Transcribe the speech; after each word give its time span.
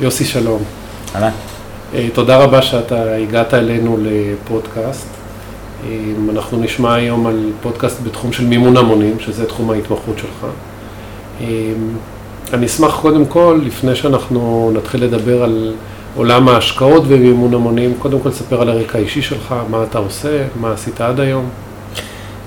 יוסי 0.00 0.24
שלום. 0.24 0.62
אהלן. 1.14 1.30
אה, 1.94 2.08
תודה 2.12 2.36
רבה 2.36 2.62
שאתה 2.62 3.14
הגעת 3.14 3.54
אלינו 3.54 3.98
לפודקאסט. 4.02 5.06
אה, 5.84 5.98
אנחנו 6.32 6.58
נשמע 6.58 6.94
היום 6.94 7.26
על 7.26 7.50
פודקאסט 7.62 8.02
בתחום 8.02 8.32
של 8.32 8.46
מימון 8.46 8.76
המונים, 8.76 9.20
שזה 9.20 9.46
תחום 9.46 9.70
ההתמחות 9.70 10.18
שלך. 10.18 10.46
אה, 11.40 11.46
אני 12.52 12.66
אשמח 12.66 13.00
קודם 13.00 13.26
כל, 13.26 13.60
לפני 13.64 13.96
שאנחנו 13.96 14.70
נתחיל 14.74 15.04
לדבר 15.04 15.42
על 15.42 15.74
עולם 16.16 16.48
ההשקעות 16.48 17.02
ומימון 17.08 17.54
המונים, 17.54 17.94
קודם 17.98 18.20
כל 18.20 18.28
לספר 18.28 18.60
על 18.62 18.68
הרקע 18.68 18.98
האישי 18.98 19.22
שלך, 19.22 19.54
מה 19.70 19.82
אתה 19.82 19.98
עושה, 19.98 20.44
מה 20.60 20.72
עשית 20.72 21.00
עד 21.00 21.20
היום. 21.20 21.48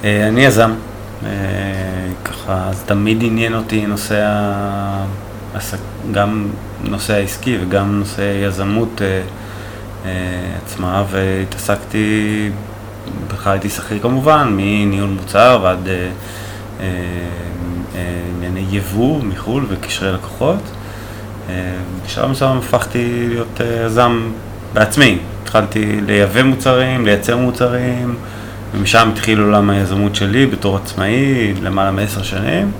אני 0.04 0.46
יזם, 0.46 0.72
ככה, 2.26 2.70
אז 2.70 2.84
תמיד 2.86 3.24
עניין 3.24 3.56
אותי 3.56 3.86
נושא 3.86 4.24
ה... 4.26 5.06
גם 6.12 6.48
נושא 6.84 7.14
העסקי 7.14 7.58
וגם 7.62 8.00
נושא 8.00 8.46
יזמות 8.48 9.02
אה, 9.02 9.22
אה, 10.06 10.12
עצמה, 10.66 11.04
והתעסקתי, 11.12 12.50
בכלל 13.28 13.52
הייתי 13.54 13.70
שכיר 13.70 14.00
כמובן, 14.00 14.54
מניהול 14.58 15.10
מוצר 15.10 15.60
ועד 15.64 15.88
אה, 15.88 16.10
אה, 16.82 16.86
ענייני 18.38 18.66
יבוא 18.72 19.24
מחו"ל 19.24 19.66
וקשרי 19.70 20.12
לקוחות. 20.14 20.62
אה, 21.50 21.56
בשלב 22.06 22.30
מסוים 22.30 22.58
הפכתי 22.58 23.26
להיות 23.30 23.62
אה, 23.62 23.86
יזם 23.86 24.32
בעצמי. 24.74 25.18
התחלתי 25.44 26.02
לייבא 26.06 26.44
מוצרים, 26.44 27.06
לייצר 27.06 27.38
מוצרים, 27.38 28.16
ומשם 28.76 29.10
התחיל 29.14 29.40
עולם 29.40 29.70
היזמות 29.70 30.16
שלי 30.16 30.46
בתור 30.46 30.78
עצמאי 30.78 31.54
למעלה 31.62 31.92
מעשר 31.92 32.24
שנים, 32.24 32.72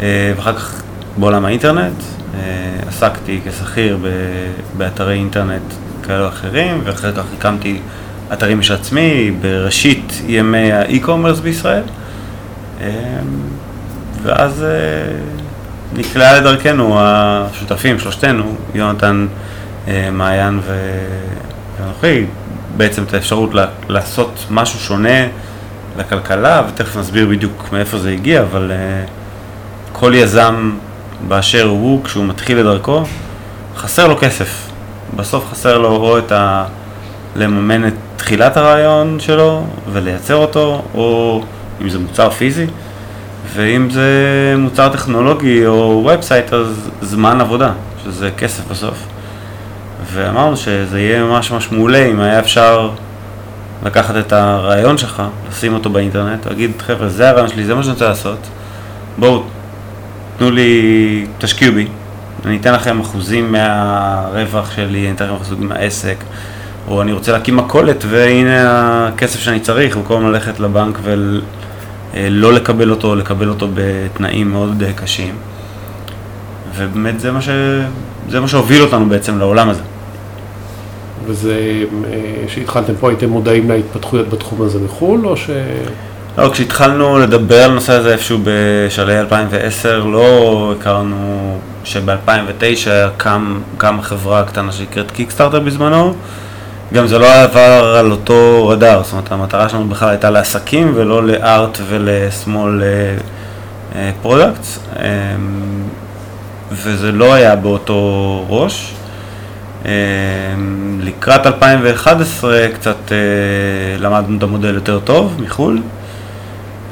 אה, 0.00 0.32
ואחר 0.36 0.54
כך 0.54 0.82
בעולם 1.16 1.44
האינטרנט. 1.44 2.02
אה, 2.34 2.88
עסקתי 2.88 3.40
כשכיר 3.44 3.98
באתרי 4.76 5.14
אינטרנט 5.14 5.62
כאלו 6.02 6.28
אחרים, 6.28 6.80
ואחר 6.84 7.12
כך 7.12 7.24
הקמתי 7.38 7.80
אתרים 8.32 8.62
של 8.62 8.74
עצמי 8.74 9.30
בראשית 9.40 10.22
ימי 10.26 10.72
האי-קומרס 10.72 11.40
בישראל. 11.40 11.82
אה, 12.80 12.88
ואז 14.22 14.62
אה, 14.62 14.68
נקלעה 15.96 16.40
לדרכנו 16.40 16.96
השותפים, 17.00 17.98
שלושתנו, 17.98 18.54
יונתן, 18.74 19.26
מעיין 20.12 20.60
ואנוכי, 21.80 22.26
בעצם 22.76 23.02
את 23.02 23.14
האפשרות 23.14 23.50
לעשות 23.88 24.46
משהו 24.50 24.78
שונה 24.78 25.26
לכלכלה, 25.98 26.62
ותכף 26.68 26.96
נסביר 26.96 27.26
בדיוק 27.26 27.68
מאיפה 27.72 27.98
זה 27.98 28.10
הגיע, 28.10 28.42
אבל 28.42 28.72
כל 29.92 30.12
יזם 30.14 30.70
באשר 31.28 31.64
הוא, 31.64 32.04
כשהוא 32.04 32.24
מתחיל 32.24 32.60
את 32.60 32.64
דרכו, 32.64 33.04
חסר 33.76 34.08
לו 34.08 34.18
כסף. 34.20 34.68
בסוף 35.16 35.50
חסר 35.50 35.78
לו 35.78 35.88
או 35.88 36.18
את 36.18 36.32
ה... 36.32 36.64
לממן 37.36 37.86
את 37.86 37.92
תחילת 38.16 38.56
הרעיון 38.56 39.20
שלו 39.20 39.66
ולייצר 39.92 40.36
אותו, 40.36 40.82
או 40.94 41.42
אם 41.82 41.88
זה 41.88 41.98
מוצר 41.98 42.30
פיזי, 42.30 42.66
ואם 43.54 43.90
זה 43.90 44.10
מוצר 44.58 44.88
טכנולוגי 44.88 45.66
או 45.66 46.06
ובסייט, 46.14 46.52
אז 46.52 46.90
זמן 47.00 47.40
עבודה, 47.40 47.70
שזה 48.04 48.30
כסף 48.38 48.68
בסוף. 48.70 49.06
ואמרנו 50.12 50.56
שזה 50.56 51.00
יהיה 51.00 51.24
ממש 51.24 51.50
ממש 51.50 51.72
מעולה 51.72 52.06
אם 52.06 52.20
היה 52.20 52.38
אפשר 52.38 52.90
לקחת 53.84 54.16
את 54.16 54.32
הרעיון 54.32 54.98
שלך, 54.98 55.22
לשים 55.50 55.74
אותו 55.74 55.90
באינטרנט, 55.90 56.46
להגיד, 56.46 56.70
חבר'ה, 56.86 57.08
זה 57.08 57.28
הרעיון 57.30 57.48
שלי, 57.48 57.64
זה 57.64 57.74
מה 57.74 57.82
שאני 57.82 57.92
רוצה 57.92 58.08
לעשות, 58.08 58.38
בואו 59.18 59.42
תנו 60.38 60.50
לי, 60.50 61.26
תשקיעו 61.38 61.74
בי, 61.74 61.86
אני 62.44 62.56
אתן 62.56 62.74
לכם 62.74 63.00
אחוזים 63.00 63.52
מהרווח 63.52 64.70
שלי, 64.76 65.06
אני 65.06 65.14
אתן 65.14 65.24
לכם 65.24 65.34
אחוזים 65.34 65.68
מהעסק, 65.68 66.16
או 66.88 67.02
אני 67.02 67.12
רוצה 67.12 67.32
להקים 67.32 67.56
מכולת 67.56 68.04
והנה 68.08 69.08
הכסף 69.08 69.40
שאני 69.40 69.60
צריך, 69.60 69.96
במקום 69.96 70.26
ללכת 70.26 70.60
לבנק 70.60 70.98
ולא 71.02 72.52
לקבל 72.52 72.90
אותו, 72.90 73.14
לקבל 73.14 73.48
אותו 73.48 73.68
בתנאים 73.74 74.50
מאוד 74.50 74.82
קשים. 74.96 75.34
ובאמת 76.74 77.20
זה 77.20 77.32
מה, 77.32 77.42
ש... 77.42 77.48
זה 78.28 78.40
מה 78.40 78.48
שהוביל 78.48 78.82
אותנו 78.82 79.08
בעצם 79.08 79.38
לעולם 79.38 79.68
הזה. 79.68 79.82
וזה, 81.26 81.84
כשהתחלתם 82.46 82.92
פה 83.00 83.08
הייתם 83.08 83.28
מודעים 83.28 83.70
להתפתחויות 83.70 84.28
בתחום 84.28 84.62
הזה 84.62 84.78
מחו"ל, 84.84 85.26
או 85.26 85.36
ש... 85.36 85.50
לא, 86.38 86.50
כשהתחלנו 86.52 87.18
לדבר 87.18 87.62
על 87.62 87.70
הנושא 87.70 87.92
הזה 87.92 88.12
איפשהו 88.12 88.38
בשלהי 88.44 89.20
2010, 89.20 90.04
לא 90.04 90.74
הכרנו 90.78 91.58
שב-2009 91.84 92.88
קם, 93.16 93.60
קמה 93.78 94.02
חברה 94.02 94.44
קטנה 94.44 94.72
שנקראת 94.72 95.10
קיקסטארטר 95.10 95.60
בזמנו. 95.60 96.14
גם 96.94 97.06
זה 97.06 97.18
לא 97.18 97.34
עבר 97.34 97.96
על 97.98 98.10
אותו 98.10 98.68
רדאר, 98.68 99.02
זאת 99.02 99.12
אומרת 99.12 99.32
המטרה 99.32 99.68
שלנו 99.68 99.88
בכלל 99.88 100.08
הייתה 100.08 100.30
לעסקים 100.30 100.92
ולא 100.94 101.26
ל 101.26 101.39
art 101.39 101.78
ול 101.88 102.15
small 102.15 102.82
products, 104.22 104.78
אה, 104.78 104.96
אמ, 104.96 105.00
וזה 106.72 107.12
לא 107.12 107.34
היה 107.34 107.56
באותו 107.56 108.44
ראש. 108.48 108.94
Um, 109.82 109.86
לקראת 111.00 111.46
2011 111.46 112.66
קצת 112.74 112.96
uh, 113.08 113.12
למדנו 114.02 114.38
את 114.38 114.42
המודל 114.42 114.74
יותר 114.74 115.00
טוב 115.00 115.36
מחו"ל. 115.40 115.80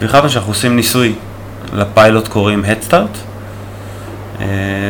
והחלטנו 0.02 0.30
שאנחנו 0.30 0.50
עושים 0.50 0.76
ניסוי. 0.76 1.14
לפיילוט 1.74 2.28
קוראים 2.28 2.64
Head 2.64 2.90
Start, 2.90 3.18
אה, 4.40 4.46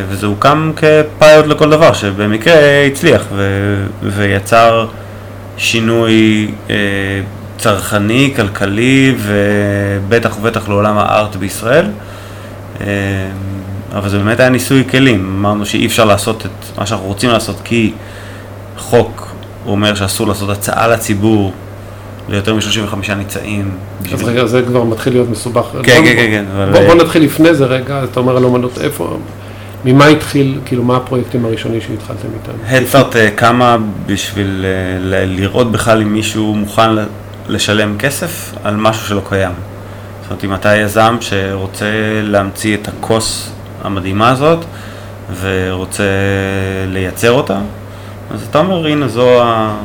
וזה 0.09 0.27
הוקם 0.27 0.73
כפיילוט 0.77 1.47
לכל 1.47 1.71
דבר, 1.71 1.93
שבמקרה 1.93 2.85
הצליח 2.87 3.23
ו- 3.33 3.87
ויצר 4.03 4.87
שינוי 5.57 6.51
אה, 6.71 6.77
צרכני, 7.59 8.33
כלכלי, 8.37 9.15
ובטח 9.19 10.37
ובטח 10.39 10.69
לעולם 10.69 10.99
הארט 10.99 11.37
בישראל. 11.37 11.87
אה, 12.81 12.87
אבל 13.95 14.09
זה 14.09 14.19
באמת 14.19 14.41
היה 14.41 14.49
ניסוי 14.49 14.85
כלים, 14.91 15.35
אמרנו 15.39 15.67
שאי 15.67 15.87
אפשר 15.87 16.05
לעשות 16.05 16.47
את 16.47 16.79
מה 16.79 16.87
שאנחנו 16.87 17.07
רוצים 17.07 17.31
לעשות 17.31 17.61
כי 17.65 17.93
חוק 18.79 19.29
אומר 19.67 19.95
שאסור 19.95 20.29
לעשות 20.29 20.51
הצעה 20.51 20.89
לציבור 20.89 21.53
ליותר 22.29 22.55
מ-35 22.55 23.15
ניצאים. 23.15 23.71
אז 24.13 24.23
רגע, 24.23 24.47
זה 24.47 24.63
כבר 24.63 24.85
מתחיל 24.85 25.13
להיות 25.13 25.29
מסובך. 25.31 25.67
כן, 25.73 25.81
כן, 25.83 26.05
כן, 26.05 26.31
כן. 26.31 26.45
בוא, 26.73 26.95
נתחיל 26.95 27.23
לפני 27.23 27.55
זה 27.55 27.65
רגע, 27.65 28.05
אתה 28.05 28.21
אומר 28.21 28.37
על 28.37 28.45
אומנות, 28.45 28.79
איפה, 28.81 29.19
ממה 29.85 30.07
התחיל, 30.07 30.61
כאילו, 30.65 30.83
מה 30.83 30.97
הפרויקטים 30.97 31.45
הראשונים 31.45 31.81
שהתחלתם 31.81 32.29
איתם? 32.35 32.77
הדסטארט 32.77 33.17
קמה 33.35 33.77
בשביל 34.07 34.65
אה, 35.13 35.25
לראות 35.27 35.73
בכלל 35.73 36.03
אם 36.03 36.13
מישהו 36.13 36.55
מוכן 36.55 36.91
לשלם 37.49 37.99
כסף 37.99 38.55
על 38.65 38.77
משהו 38.77 39.07
שלא 39.07 39.23
קיים. 39.29 39.53
זאת 40.23 40.31
אומרת, 40.31 40.45
אם 40.45 40.55
אתה 40.55 40.77
יזם 40.77 41.17
שרוצה 41.21 41.87
להמציא 42.23 42.77
את 42.77 42.89
הכוס 42.89 43.51
המדהימה 43.83 44.31
הזאת 44.31 44.65
ורוצה 45.41 46.05
לייצר 46.89 47.33
אותה, 47.33 47.59
אז 48.35 48.47
אתה 48.51 48.59
אומר, 48.59 48.87
הנה, 48.87 49.09
זו, 49.09 49.41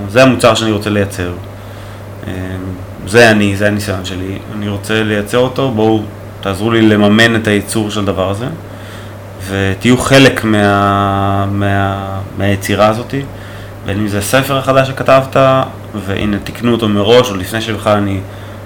זה 0.09 0.24
המוצר 0.24 0.56
שאני 0.56 0.72
רוצה 0.72 0.90
לייצר. 0.90 1.31
אמ, 2.28 2.34
זה 3.08 3.32
אני, 3.32 3.56
זה 3.56 3.68
הניסיון 3.68 4.06
שלי, 4.06 4.38
אני 4.56 4.70
רוצה 4.70 5.04
לייצר 5.04 5.38
אותו, 5.38 5.72
בואו 5.72 6.02
תעזרו 6.42 6.72
לי 6.72 6.82
לממן 6.82 7.36
את 7.36 7.48
הייצור 7.48 7.92
של 7.92 8.00
הדבר 8.00 8.30
הזה 8.30 8.46
ותהיו 9.48 9.98
חלק 9.98 10.44
מה, 10.44 11.46
מה, 11.52 12.06
מהיצירה 12.38 12.88
הזאת. 12.88 13.14
בין 13.86 14.00
אם 14.00 14.08
זה 14.08 14.18
הספר 14.18 14.58
החדש 14.58 14.88
שכתבת 14.88 15.36
והנה 16.06 16.38
תקנו 16.44 16.72
אותו 16.72 16.90
מראש 16.90 17.30
או 17.32 17.36
לפני 17.36 17.62
שבכלל 17.62 17.98
אני 17.98 18.20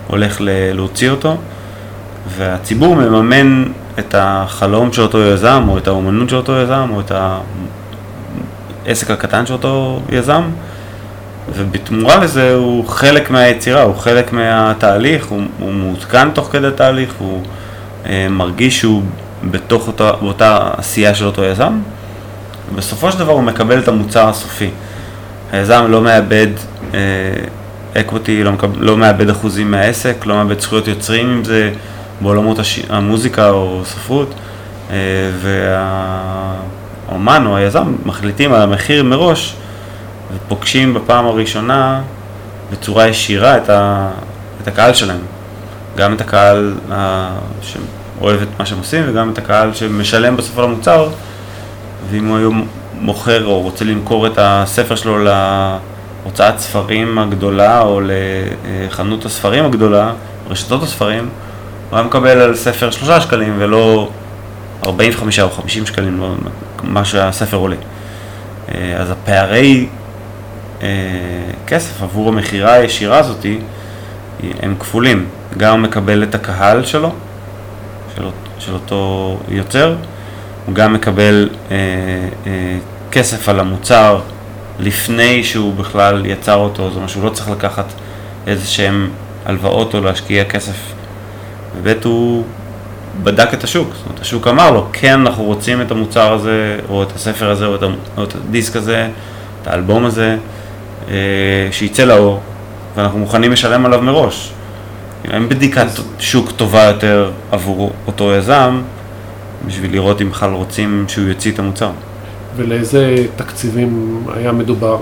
הולך 0.07 0.37
להוציא 0.73 1.09
אותו. 1.09 1.37
והציבור 2.37 2.95
מממן 2.95 3.63
את 3.99 4.15
החלום 4.17 4.93
של 4.93 5.01
אותו 5.01 5.21
יזם 5.21 5.65
או 5.67 5.77
את 5.77 5.87
האומנות 5.87 6.29
של 6.29 6.35
אותו 6.35 6.57
יזם 6.57 6.89
או 6.93 6.99
את 6.99 7.11
העסק 8.85 9.11
הקטן 9.11 9.45
של 9.45 9.53
אותו 9.53 10.01
יזם 10.09 10.43
ובתמורה 11.55 12.17
לזה 12.17 12.53
הוא 12.53 12.87
חלק 12.87 13.31
מהיצירה, 13.31 13.81
הוא 13.81 13.95
חלק 13.95 14.33
מהתהליך, 14.33 15.25
הוא, 15.25 15.41
הוא 15.59 15.71
מעודכן 15.73 16.31
תוך 16.31 16.49
כדי 16.51 16.67
תהליך, 16.75 17.13
הוא 17.17 17.43
אה, 18.05 18.27
מרגיש 18.29 18.79
שהוא 18.79 19.03
בתוך 19.51 19.87
אותה, 19.87 20.11
באותה 20.21 20.69
עשייה 20.77 21.15
של 21.15 21.25
אותו 21.25 21.43
יזם, 21.43 21.79
ובסופו 22.73 23.11
של 23.11 23.19
דבר 23.19 23.31
הוא 23.31 23.43
מקבל 23.43 23.79
את 23.79 23.87
המוצר 23.87 24.29
הסופי. 24.29 24.69
היזם 25.51 25.85
לא 25.89 26.01
מאבד 26.01 26.47
אה, 26.93 26.99
לא, 28.43 28.51
לא 28.79 28.97
מאבד 28.97 29.29
אחוזים 29.29 29.71
מהעסק, 29.71 30.25
לא 30.25 30.35
מאבד 30.35 30.59
זכויות 30.59 30.87
יוצרים 30.87 31.29
אם 31.29 31.43
זה 31.43 31.71
בעולמות 32.21 32.59
הש... 32.59 32.79
המוזיקה 32.89 33.49
או 33.49 33.81
ספרות, 33.85 34.33
אה, 34.91 34.95
והאומן 37.09 37.45
או 37.45 37.57
היזם 37.57 37.93
מחליטים 38.05 38.53
על 38.53 38.61
המחיר 38.61 39.03
מראש 39.03 39.55
ופוגשים 40.35 40.93
בפעם 40.93 41.25
הראשונה 41.25 42.01
בצורה 42.71 43.07
ישירה 43.07 43.57
את, 43.57 43.69
ה, 43.69 44.09
את 44.61 44.67
הקהל 44.67 44.93
שלהם. 44.93 45.21
גם 45.97 46.13
את 46.13 46.21
הקהל 46.21 46.73
uh, 46.89 46.93
שאוהב 47.61 48.41
את 48.41 48.47
מה 48.59 48.65
שהם 48.65 48.77
עושים 48.77 49.03
וגם 49.07 49.29
את 49.29 49.37
הקהל 49.37 49.73
שמשלם 49.73 50.37
בסוף 50.37 50.57
על 50.57 50.63
המוצר 50.63 51.09
ואם 52.09 52.27
הוא 52.27 52.37
היו 52.37 52.51
מוכר 52.99 53.45
או 53.45 53.61
רוצה 53.61 53.85
למכור 53.85 54.27
את 54.27 54.37
הספר 54.37 54.95
שלו 54.95 55.23
להוצאת 55.23 56.59
ספרים 56.59 57.17
הגדולה 57.17 57.81
או 57.81 58.01
לחנות 58.05 59.25
הספרים 59.25 59.65
הגדולה, 59.65 60.13
רשתות 60.49 60.83
הספרים, 60.83 61.29
הוא 61.89 61.97
היה 61.97 62.07
מקבל 62.07 62.41
על 62.41 62.55
ספר 62.55 62.91
שלושה 62.91 63.21
שקלים 63.21 63.55
ולא 63.57 64.09
45 64.83 65.39
או 65.39 65.49
50 65.49 65.85
שקלים, 65.85 66.19
לא, 66.19 66.33
מה 66.83 67.05
שהספר 67.05 67.57
עולה. 67.57 67.75
אה, 68.75 68.95
אז 68.97 69.11
הפערי 69.11 69.87
כסף 71.67 72.03
עבור 72.03 72.29
המכירה 72.29 72.73
הישירה 72.73 73.19
הזאתי 73.19 73.59
הם 74.59 74.75
כפולים. 74.79 75.25
גם 75.57 75.71
הוא 75.71 75.79
מקבל 75.79 76.23
את 76.23 76.35
הקהל 76.35 76.85
שלו, 76.85 77.11
של, 78.15 78.23
של 78.59 78.73
אותו 78.73 79.37
יוצר, 79.49 79.95
הוא 80.65 80.75
גם 80.75 80.93
מקבל 80.93 81.49
אה, 81.71 81.75
אה, 82.47 82.77
כסף 83.11 83.49
על 83.49 83.59
המוצר 83.59 84.21
לפני 84.79 85.43
שהוא 85.43 85.73
בכלל 85.73 86.25
יצר 86.25 86.55
אותו, 86.55 86.87
זאת 86.87 86.95
אומרת 86.95 87.09
שהוא 87.09 87.23
לא 87.23 87.29
צריך 87.29 87.49
לקחת 87.49 87.85
איזה 88.47 88.67
שהם 88.67 89.09
הלוואות 89.45 89.93
או 89.93 90.01
להשקיע 90.01 90.43
כסף. 90.43 90.93
וב' 91.81 91.93
הוא 92.03 92.43
בדק 93.23 93.53
את 93.53 93.63
השוק, 93.63 93.87
זאת 93.93 94.05
אומרת 94.05 94.21
השוק 94.21 94.47
אמר 94.47 94.71
לו, 94.71 94.87
כן 94.93 95.19
אנחנו 95.19 95.43
רוצים 95.43 95.81
את 95.81 95.91
המוצר 95.91 96.33
הזה, 96.33 96.79
או 96.89 97.03
את 97.03 97.15
הספר 97.15 97.49
הזה, 97.49 97.65
או 97.65 97.75
את, 98.23 98.35
הדיסק 98.35 98.75
הזה, 98.75 99.09
את 99.61 99.67
האלבום 99.67 100.05
הזה, 100.05 100.37
שיצא 101.71 102.03
לאור, 102.03 102.39
ואנחנו 102.95 103.19
מוכנים 103.19 103.51
לשלם 103.51 103.85
עליו 103.85 104.01
מראש. 104.01 104.51
אין 105.31 105.49
בדיקת 105.49 105.87
שוק 106.19 106.51
טובה 106.51 106.83
יותר 106.83 107.31
עבור 107.51 107.91
אותו 108.07 108.31
יזם, 108.33 108.81
בשביל 109.65 109.91
לראות 109.91 110.21
אם 110.21 110.29
בכלל 110.29 110.53
רוצים 110.53 111.05
שהוא 111.07 111.27
יוציא 111.27 111.51
את 111.51 111.59
המוצר. 111.59 111.91
ולאיזה 112.55 113.15
תקציבים 113.35 114.23
היה 114.35 114.51
מדובר? 114.51 114.97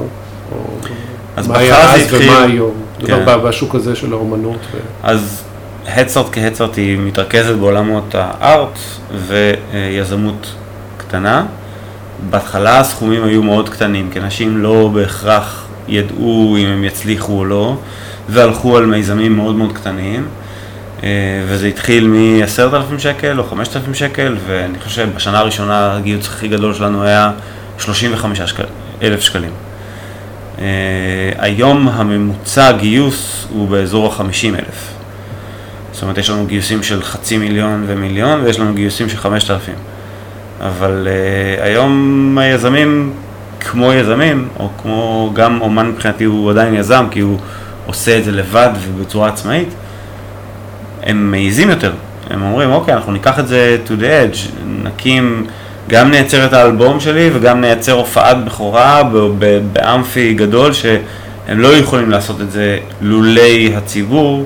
אז 1.37 1.47
מה 1.47 1.57
היה 1.57 1.93
אז 1.93 2.01
התחיל... 2.01 2.29
ומה 2.29 2.43
היום? 2.43 2.73
כן. 3.05 3.25
בשוק 3.43 3.75
הזה 3.75 3.95
של 3.95 4.13
האומנות. 4.13 4.59
ו... 4.71 4.77
אז 5.03 5.43
הדסארט 5.87 6.25
כהדסארט 6.31 6.77
היא 6.77 6.97
מתרכזת 6.97 7.55
בעולמות 7.55 8.15
הארט 8.15 8.79
ויזמות 9.27 10.53
קטנה. 10.97 11.45
בהתחלה 12.29 12.79
הסכומים 12.79 13.23
היו 13.23 13.43
מאוד 13.43 13.69
קטנים, 13.69 14.09
כי 14.13 14.19
אנשים 14.19 14.57
לא 14.57 14.89
בהכרח 14.93 15.65
ידעו 15.89 16.57
אם 16.59 16.67
הם 16.67 16.83
יצליחו 16.83 17.39
או 17.39 17.45
לא, 17.45 17.77
והלכו 18.29 18.77
על 18.77 18.85
מיזמים 18.85 19.35
מאוד 19.35 19.55
מאוד 19.55 19.73
קטנים. 19.73 20.27
אה, 21.03 21.09
וזה 21.47 21.67
התחיל 21.67 22.07
מ-10,000 22.07 22.97
שקל 22.99 23.39
או 23.39 23.43
5,000 23.43 23.93
שקל, 23.93 24.37
ואני 24.47 24.79
חושב 24.79 25.09
שבשנה 25.11 25.39
הראשונה 25.39 25.95
הגיוץ 25.95 26.27
הכי 26.27 26.47
גדול 26.47 26.73
שלנו 26.73 27.03
היה 27.03 27.31
35 27.77 28.41
שקל, 28.41 28.63
אלף 29.01 29.21
שקלים. 29.21 29.51
Uh, 30.57 30.61
היום 31.37 31.89
הממוצע 31.89 32.71
גיוס 32.71 33.47
הוא 33.49 33.69
באזור 33.69 34.13
ה-50 34.13 34.47
אלף. 34.47 34.93
זאת 35.91 36.01
אומרת, 36.01 36.17
יש 36.17 36.29
לנו 36.29 36.45
גיוסים 36.45 36.83
של 36.83 37.03
חצי 37.03 37.37
מיליון 37.37 37.83
ומיליון, 37.87 38.41
ויש 38.43 38.59
לנו 38.59 38.73
גיוסים 38.73 39.09
של 39.09 39.17
5,000. 39.17 39.75
אבל 40.61 41.07
uh, 41.07 41.63
היום 41.63 42.37
היזמים, 42.37 43.13
כמו 43.59 43.93
יזמים, 43.93 44.47
או 44.59 44.69
כמו 44.81 45.29
גם 45.33 45.61
אומן 45.61 45.87
מבחינתי 45.87 46.23
הוא 46.23 46.51
עדיין 46.51 46.73
יזם, 46.73 47.05
כי 47.11 47.19
הוא 47.19 47.37
עושה 47.85 48.17
את 48.17 48.23
זה 48.23 48.31
לבד 48.31 48.69
ובצורה 48.87 49.27
עצמאית, 49.29 49.69
הם 51.03 51.31
מעיזים 51.31 51.69
יותר. 51.69 51.91
הם 52.29 52.41
אומרים, 52.41 52.71
אוקיי, 52.71 52.93
אנחנו 52.93 53.11
ניקח 53.11 53.39
את 53.39 53.47
זה 53.47 53.77
to 53.87 53.89
the 53.89 54.03
edge, 54.03 54.37
נקים, 54.83 55.45
גם 55.89 56.11
נייצר 56.11 56.45
את 56.45 56.53
האלבום 56.53 56.99
שלי 56.99 57.29
וגם 57.33 57.61
נייצר 57.61 57.91
הופעת 57.91 58.45
בכורה 58.45 59.03
באמפי 59.73 60.33
גדול, 60.33 60.73
שהם 60.73 61.59
לא 61.59 61.67
יכולים 61.67 62.09
לעשות 62.09 62.41
את 62.41 62.51
זה 62.51 62.77
לולי 63.01 63.73
הציבור, 63.75 64.45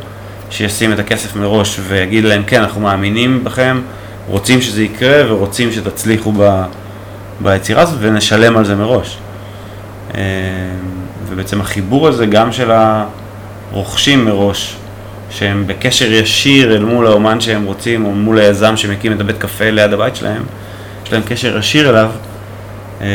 שישים 0.49 0.93
את 0.93 0.99
הכסף 0.99 1.35
מראש 1.35 1.79
ויגיד 1.87 2.23
להם, 2.23 2.43
כן, 2.47 2.61
אנחנו 2.61 2.81
מאמינים 2.81 3.43
בכם, 3.43 3.81
רוצים 4.27 4.61
שזה 4.61 4.83
יקרה 4.83 5.33
ורוצים 5.33 5.71
שתצליחו 5.71 6.33
ב, 6.37 6.63
ביצירה 7.43 7.81
הזאת 7.81 7.97
ונשלם 8.01 8.57
על 8.57 8.65
זה 8.65 8.75
מראש. 8.75 9.17
אה, 10.15 10.21
ובעצם 11.27 11.61
החיבור 11.61 12.07
הזה 12.07 12.25
גם 12.25 12.51
של 12.51 12.71
הרוכשים 13.71 14.25
מראש, 14.25 14.75
שהם 15.29 15.63
בקשר 15.67 16.11
ישיר 16.11 16.75
אל 16.75 16.83
מול 16.83 17.07
האומן 17.07 17.41
שהם 17.41 17.65
רוצים, 17.65 18.05
או 18.05 18.11
מול 18.11 18.39
היזם 18.39 18.77
שמקים 18.77 19.13
את 19.13 19.21
הבית 19.21 19.37
קפה 19.37 19.69
ליד 19.69 19.93
הבית 19.93 20.15
שלהם, 20.15 20.43
יש 21.05 21.13
להם 21.13 21.21
קשר 21.27 21.57
ישיר 21.57 21.89
אליו, 21.89 22.09
אה, 23.01 23.07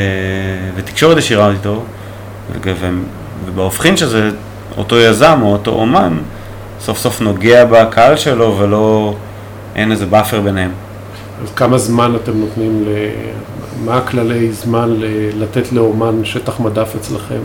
ותקשורת 0.76 1.18
ישירה 1.18 1.50
איתו, 1.50 1.84
ובהופכין 3.46 3.96
שזה 3.96 4.30
אותו 4.76 4.98
יזם 4.98 5.38
או 5.42 5.52
אותו 5.52 5.70
אומן, 5.70 6.18
סוף 6.80 6.98
סוף 6.98 7.20
נוגע 7.20 7.64
בקהל 7.64 8.16
שלו 8.16 8.56
ולא, 8.58 9.14
אין 9.76 9.92
איזה 9.92 10.06
buffer 10.06 10.40
ביניהם. 10.40 10.70
אז 11.42 11.48
כמה 11.56 11.78
זמן 11.78 12.12
אתם 12.22 12.32
נותנים. 12.40 12.84
מה 13.84 13.96
הכללי 13.96 14.52
זמן. 14.52 14.94
לתת 15.38 15.72
לאומן 15.72 16.24
שטח 16.24 16.60
מדף 16.60 16.92
אצלכם, 16.96 17.38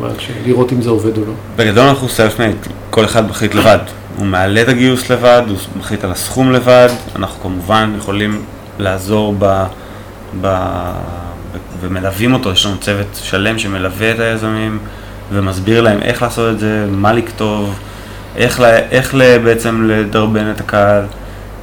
לראות 0.46 0.74
אם 0.74 0.82
זה 0.82 0.90
עובד 0.90 1.18
או 1.18 1.26
לא? 1.26 1.34
בגדול 1.56 1.84
אנחנו 1.84 2.08
מייט, 2.40 2.68
כל 2.90 3.06
אחד 3.06 3.30
מחליט 3.30 3.56
לבד. 3.56 3.78
הוא 4.18 4.26
מעלה 4.26 4.62
את 4.62 4.68
הגיוס 4.68 5.12
לבד, 5.12 5.42
הוא 5.48 5.58
מחליט 5.80 6.04
על 6.04 6.12
הסכום 6.12 6.52
לבד, 6.52 6.90
אנחנו 7.16 7.44
כמובן 7.44 7.94
יכולים 7.98 8.42
לעזור 8.80 9.36
ב... 9.40 9.64
ב... 10.42 10.58
ומלווים 11.82 12.34
אותו, 12.34 12.52
יש 12.52 12.66
לנו 12.66 12.78
צוות 12.78 13.20
שלם 13.24 13.60
שמלווה 13.60 14.12
את 14.12 14.20
היזמים 14.20 14.80
ומסביר 15.32 15.82
להם 15.82 16.00
איך 16.02 16.22
לעשות 16.22 16.54
את 16.54 16.60
זה, 16.60 16.86
מה 16.92 17.14
לכתוב, 17.14 17.80
איך, 18.36 18.60
לה... 18.60 18.78
איך 18.78 19.16
בעצם 19.44 19.90
לדרבן 19.90 20.52
את 20.52 20.60
הקהל, 20.60 21.06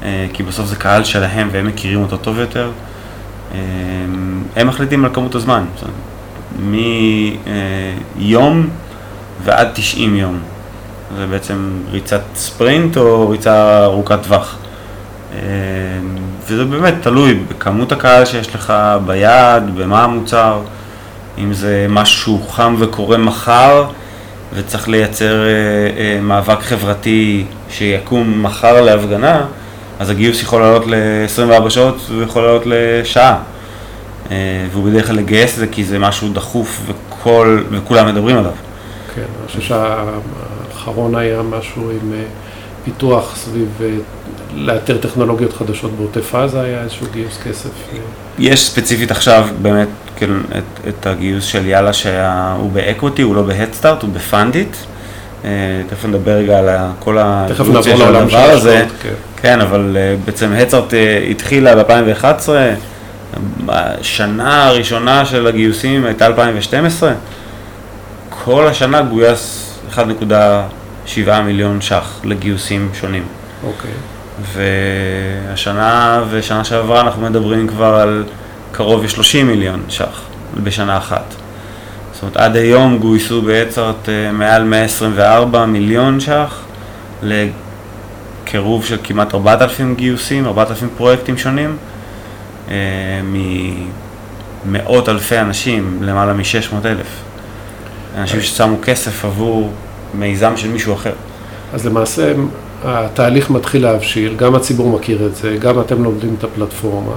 אה, 0.03 0.27
כי 0.33 0.43
בסוף 0.43 0.67
זה 0.67 0.77
קהל 0.77 1.05
שלהם 1.05 1.49
והם 1.53 1.67
מכירים 1.67 2.03
אותו 2.03 2.17
טוב 2.17 2.39
יותר. 2.39 2.71
אה, 3.55 3.59
הם 4.57 4.67
מחליטים 4.67 5.05
על 5.05 5.11
כמות 5.15 5.35
הזמן, 5.35 5.65
מיום 8.17 8.69
ועד 9.45 9.69
90 9.75 10.17
יום. 10.17 10.39
זה 11.17 11.27
בעצם 11.27 11.73
ריצת 11.91 12.23
ספרינט 12.35 12.97
או 12.97 13.29
ריצה 13.29 13.85
ארוכת 13.85 14.19
טווח. 14.23 14.57
אה, 15.35 15.39
וזה 16.47 16.65
באמת 16.65 16.95
תלוי 17.01 17.35
בכמות 17.35 17.93
הקהל 17.93 18.25
שיש 18.25 18.55
לך, 18.55 18.73
ביד, 19.07 19.77
במה 19.77 20.05
המוצר, 20.05 20.61
אם 21.39 21.53
זה 21.53 21.87
משהו 21.89 22.43
חם 22.49 22.75
וקורה 22.79 23.19
מחר 23.19 23.85
וצריך 24.55 24.89
לייצר 24.89 25.45
אה, 25.45 25.51
אה, 25.99 26.21
מאבק 26.21 26.61
חברתי 26.61 27.45
שיקום 27.71 28.43
מחר 28.43 28.81
להפגנה, 28.81 29.45
אז 30.01 30.11
הגיוס 30.11 30.43
יכול 30.43 30.61
לעלות 30.61 30.87
ל-24 30.87 31.71
שעות 31.71 31.97
ויכול 32.19 32.43
לעלות 32.43 32.63
לשעה. 32.67 33.43
והוא 34.71 34.85
בדרך 34.85 35.07
כלל 35.07 35.17
לגייס 35.17 35.55
את 35.55 35.59
זה 35.59 35.67
כי 35.67 35.85
זה 35.85 35.99
משהו 35.99 36.33
דחוף 36.33 36.81
וכל, 36.87 37.63
וכולם 37.71 38.07
מדברים 38.07 38.37
עליו. 38.37 38.53
כן, 39.15 39.21
אני 39.21 39.61
חושב 39.61 39.75
האחרון 39.75 41.15
היה 41.15 41.43
משהו 41.43 41.91
עם 41.91 42.13
אה, 42.13 42.23
פיתוח 42.85 43.37
סביב 43.37 43.69
אה, 43.81 43.91
לאתר 44.55 44.99
טכנולוגיות 44.99 45.53
חדשות 45.53 45.93
בעוטף 45.93 46.35
עזה, 46.35 46.61
היה 46.61 46.83
איזשהו 46.83 47.07
גיוס 47.13 47.39
כסף. 47.45 47.71
אה. 47.93 47.99
יש 48.39 48.67
ספציפית 48.67 49.11
עכשיו 49.11 49.49
באמת 49.63 49.89
כאילו, 50.17 50.35
את, 50.59 50.89
את 50.89 51.07
הגיוס 51.07 51.45
של 51.45 51.67
יאללה 51.67 51.93
שהוא 51.93 52.71
ב 52.73 52.79
equity, 52.79 53.23
הוא 53.23 53.35
לא 53.35 53.43
בהדסטארט, 53.43 54.03
הוא 54.03 54.11
בפאנדיט. 54.11 54.77
תכף 55.89 56.05
נדבר 56.05 56.33
רגע 56.33 56.59
על 56.59 56.69
כל 56.99 57.19
הדבר 57.19 58.51
הזה. 58.51 58.87
כן. 59.03 59.09
כן, 59.43 59.61
אבל 59.61 59.97
בעצם 60.25 60.53
הדסטארט 60.53 60.95
התחילה 61.31 61.85
ב-2011, 61.85 62.49
השנה 63.69 64.67
הראשונה 64.67 65.25
של 65.25 65.47
הגיוסים 65.47 66.05
הייתה 66.05 66.27
2012. 66.27 67.13
כל 68.45 68.67
השנה 68.67 69.03
גויס 69.03 69.71
1.7 69.95 71.41
מיליון 71.45 71.81
ש"ח 71.81 72.21
לגיוסים 72.25 72.91
שונים. 73.01 73.23
אוקיי. 73.67 73.91
והשנה 74.53 76.23
ושנה 76.31 76.65
שעברה 76.65 77.01
אנחנו 77.01 77.23
מדברים 77.23 77.69
כבר 77.69 77.95
על 77.95 78.25
קרוב 78.73 79.05
ל-30 79.05 79.45
מיליון 79.45 79.83
ש"ח 79.89 80.21
בשנה 80.63 80.97
אחת. 80.99 81.35
זאת 82.21 82.23
אומרת, 82.23 82.37
עד 82.37 82.57
היום 82.57 82.99
גויסו 82.99 83.43
בעצרת 83.43 84.09
אה, 84.09 84.33
מעל 84.33 84.65
124 84.65 85.67
מיליון 85.67 86.21
ש"ח 86.21 86.61
לקירוב 87.23 88.85
של 88.85 88.97
כמעט 89.05 89.35
4,000 89.35 89.95
גיוסים, 89.95 90.47
4,000 90.47 90.89
פרויקטים 90.97 91.39
שונים, 91.39 91.77
אה, 92.71 92.75
ממאות 94.65 95.09
אלפי 95.09 95.39
אנשים, 95.39 95.99
למעלה 96.03 96.33
מ-600 96.33 96.87
אלף. 96.87 97.07
אנשים 98.17 98.41
ששמו 98.41 98.77
כסף 98.83 99.25
עבור 99.25 99.71
מיזם 100.15 100.57
של 100.57 100.69
מישהו 100.69 100.95
אחר. 100.95 101.13
אז 101.75 101.87
למעשה 101.87 102.33
התהליך 102.85 103.51
מתחיל 103.51 103.83
להבשיל, 103.83 104.35
גם 104.37 104.55
הציבור 104.55 104.99
מכיר 104.99 105.27
את 105.27 105.37
זה, 105.37 105.57
גם 105.61 105.81
אתם 105.81 106.05
לומדים 106.05 106.35
את 106.39 106.45
הפלטפורמה, 106.45 107.15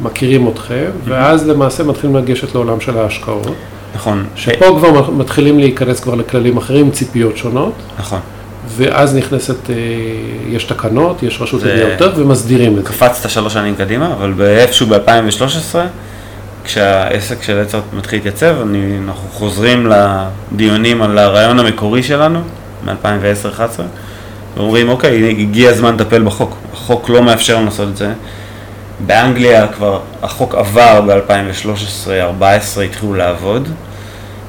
מכירים 0.00 0.48
אתכם, 0.48 0.90
ואז 1.04 1.48
למעשה 1.48 1.84
מתחילים 1.84 2.16
לגשת 2.16 2.54
לעולם 2.54 2.80
של 2.80 2.98
ההשקעות. 2.98 3.56
נכון. 3.94 4.24
שפה 4.36 4.66
כבר 4.78 5.10
מתחילים 5.10 5.58
להיכנס 5.58 6.00
כבר 6.00 6.14
לכללים 6.14 6.56
אחרים, 6.56 6.90
ציפיות 6.90 7.36
שונות, 7.36 7.72
נכון. 7.98 8.18
ואז 8.76 9.16
נכנסת, 9.16 9.70
אה, 9.70 9.74
יש 10.48 10.64
תקנות, 10.64 11.22
יש 11.22 11.38
רשות 11.40 11.60
זה- 11.60 11.72
לניירות 11.74 12.00
ערך 12.02 12.18
ומסדירים 12.18 12.78
את 12.78 12.84
זה. 12.84 12.88
קפצת 12.92 13.30
שלוש 13.30 13.52
שנים 13.52 13.74
קדימה, 13.74 14.12
אבל 14.12 14.32
באיפשהו 14.32 14.86
ב-2013, 14.86 15.76
כשהעסק 16.64 17.42
של 17.42 17.58
עצר 17.58 17.80
מתחיל 17.96 18.18
להתייצב, 18.18 18.54
אני, 18.62 18.78
אנחנו 19.08 19.28
חוזרים 19.32 19.86
לדיונים 20.52 21.02
על 21.02 21.18
הרעיון 21.18 21.58
המקורי 21.58 22.02
שלנו, 22.02 22.40
מ-2010-2011, 22.84 23.80
ואומרים, 24.56 24.88
אוקיי, 24.88 25.28
הגיע 25.38 25.70
הזמן 25.70 25.94
לטפל 25.94 26.22
בחוק. 26.22 26.56
החוק 26.72 27.08
לא 27.08 27.22
מאפשר 27.22 27.56
לנו 27.56 27.64
לעשות 27.64 27.88
את 27.88 27.96
זה. 27.96 28.12
באנגליה 29.06 29.68
כבר 29.68 30.00
החוק 30.22 30.54
עבר 30.54 31.00
ב-2013-2014, 31.00 32.80
התחילו 32.80 33.14
לעבוד. 33.14 33.68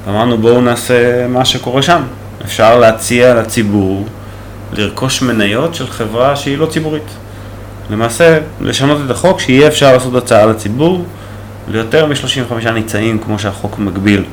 אמרנו, 0.08 0.38
בואו 0.38 0.60
נעשה 0.60 1.26
מה 1.28 1.44
שקורה 1.44 1.82
שם. 1.82 2.02
אפשר 2.44 2.78
להציע 2.78 3.34
לציבור 3.34 4.06
לרכוש 4.72 5.22
מניות 5.22 5.74
של 5.74 5.86
חברה 5.86 6.36
שהיא 6.36 6.58
לא 6.58 6.66
ציבורית. 6.66 7.02
למעשה, 7.90 8.38
לשנות 8.60 8.98
את 9.06 9.10
החוק, 9.10 9.40
שיהיה 9.40 9.68
אפשר 9.68 9.92
לעשות 9.92 10.14
הצעה 10.14 10.46
לציבור 10.46 11.04
ליותר 11.68 12.06
מ-35 12.06 12.70
ניצאים, 12.70 13.18
כמו 13.18 13.38
שהחוק 13.38 13.78
מגביל. 13.78 14.24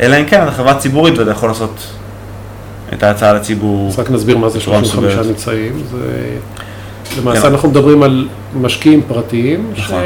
אלא 0.00 0.16
אם 0.20 0.24
כן, 0.24 0.42
אתה 0.42 0.50
חברה 0.50 0.74
ציבורית 0.74 1.18
ואתה 1.18 1.30
יכול 1.30 1.48
לעשות 1.48 1.86
את 2.92 3.02
ההצעה 3.02 3.32
לציבור. 3.32 3.88
אז 3.88 3.98
רק 3.98 4.10
נסביר 4.10 4.36
מה 4.36 4.48
זה 4.48 4.58
בצורה 4.58 4.78
35 4.78 5.12
מסודרת. 5.12 5.26
ניצאים. 5.26 5.82
זה... 5.90 6.36
למעשה 7.18 7.40
כן. 7.40 7.48
אנחנו 7.48 7.68
מדברים 7.68 8.02
על 8.02 8.28
משקיעים 8.60 9.02
פרטיים, 9.08 9.72
נכון. 9.76 10.00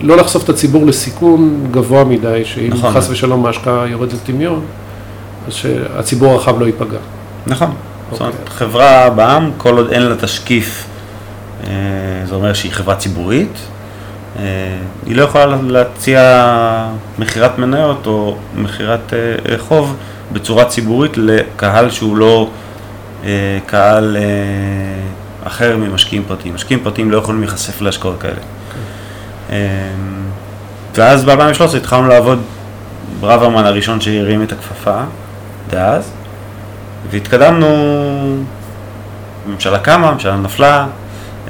שלא 0.00 0.16
לחשוף 0.16 0.44
את 0.44 0.48
הציבור 0.48 0.86
לסיכון 0.86 1.66
גבוה 1.70 2.04
מדי, 2.04 2.42
שאם 2.44 2.70
נכון. 2.72 2.94
חס 2.94 3.10
ושלום 3.10 3.46
ההשקעה 3.46 3.88
יורדת 3.88 4.12
לטמיון, 4.12 4.60
אז 5.46 5.52
שהציבור 5.52 6.32
הרחב 6.32 6.60
לא 6.60 6.66
ייפגע. 6.66 6.98
נכון. 7.46 7.70
זאת 8.10 8.20
אומרת, 8.20 8.34
אוקיי. 8.34 8.54
חברה 8.54 9.10
בע"מ, 9.10 9.50
כל 9.56 9.76
עוד 9.76 9.90
אין 9.92 10.02
לה 10.02 10.16
תשקיף, 10.16 10.84
אה, 11.66 11.72
זה 12.28 12.34
אומר 12.34 12.52
שהיא 12.52 12.72
חברה 12.72 12.96
ציבורית, 12.96 13.58
אה, 14.38 14.42
היא 15.06 15.16
לא 15.16 15.22
יכולה 15.22 15.46
להציע 15.46 16.46
מכירת 17.18 17.58
מניות 17.58 18.06
או 18.06 18.36
מכירת 18.56 19.12
אה, 19.12 19.58
חוב 19.58 19.96
בצורה 20.32 20.64
ציבורית 20.64 21.12
לקהל 21.16 21.90
שהוא 21.90 22.16
לא 22.16 22.48
קהל 23.66 24.16
אחר 25.44 25.76
ממשקיעים 25.76 26.24
פרטיים. 26.28 26.54
משקיעים 26.54 26.84
פרטיים 26.84 27.10
לא 27.10 27.16
יכולים 27.16 27.40
להיחשף 27.40 27.80
להשקעות 27.80 28.20
כאלה. 28.20 28.40
אה, 29.50 29.56
ואז 30.94 31.24
ב-2013 31.24 31.76
התחלנו 31.76 32.08
לעבוד, 32.08 32.42
ברוורמן 33.20 33.64
הראשון 33.64 34.00
שהרים 34.00 34.42
את 34.42 34.52
הכפפה, 34.52 35.00
דאז, 35.70 36.10
והתקדמנו, 37.10 37.66
הממשלה 39.46 39.78
קמה, 39.78 40.08
הממשלה 40.08 40.36
נפלה, 40.36 40.86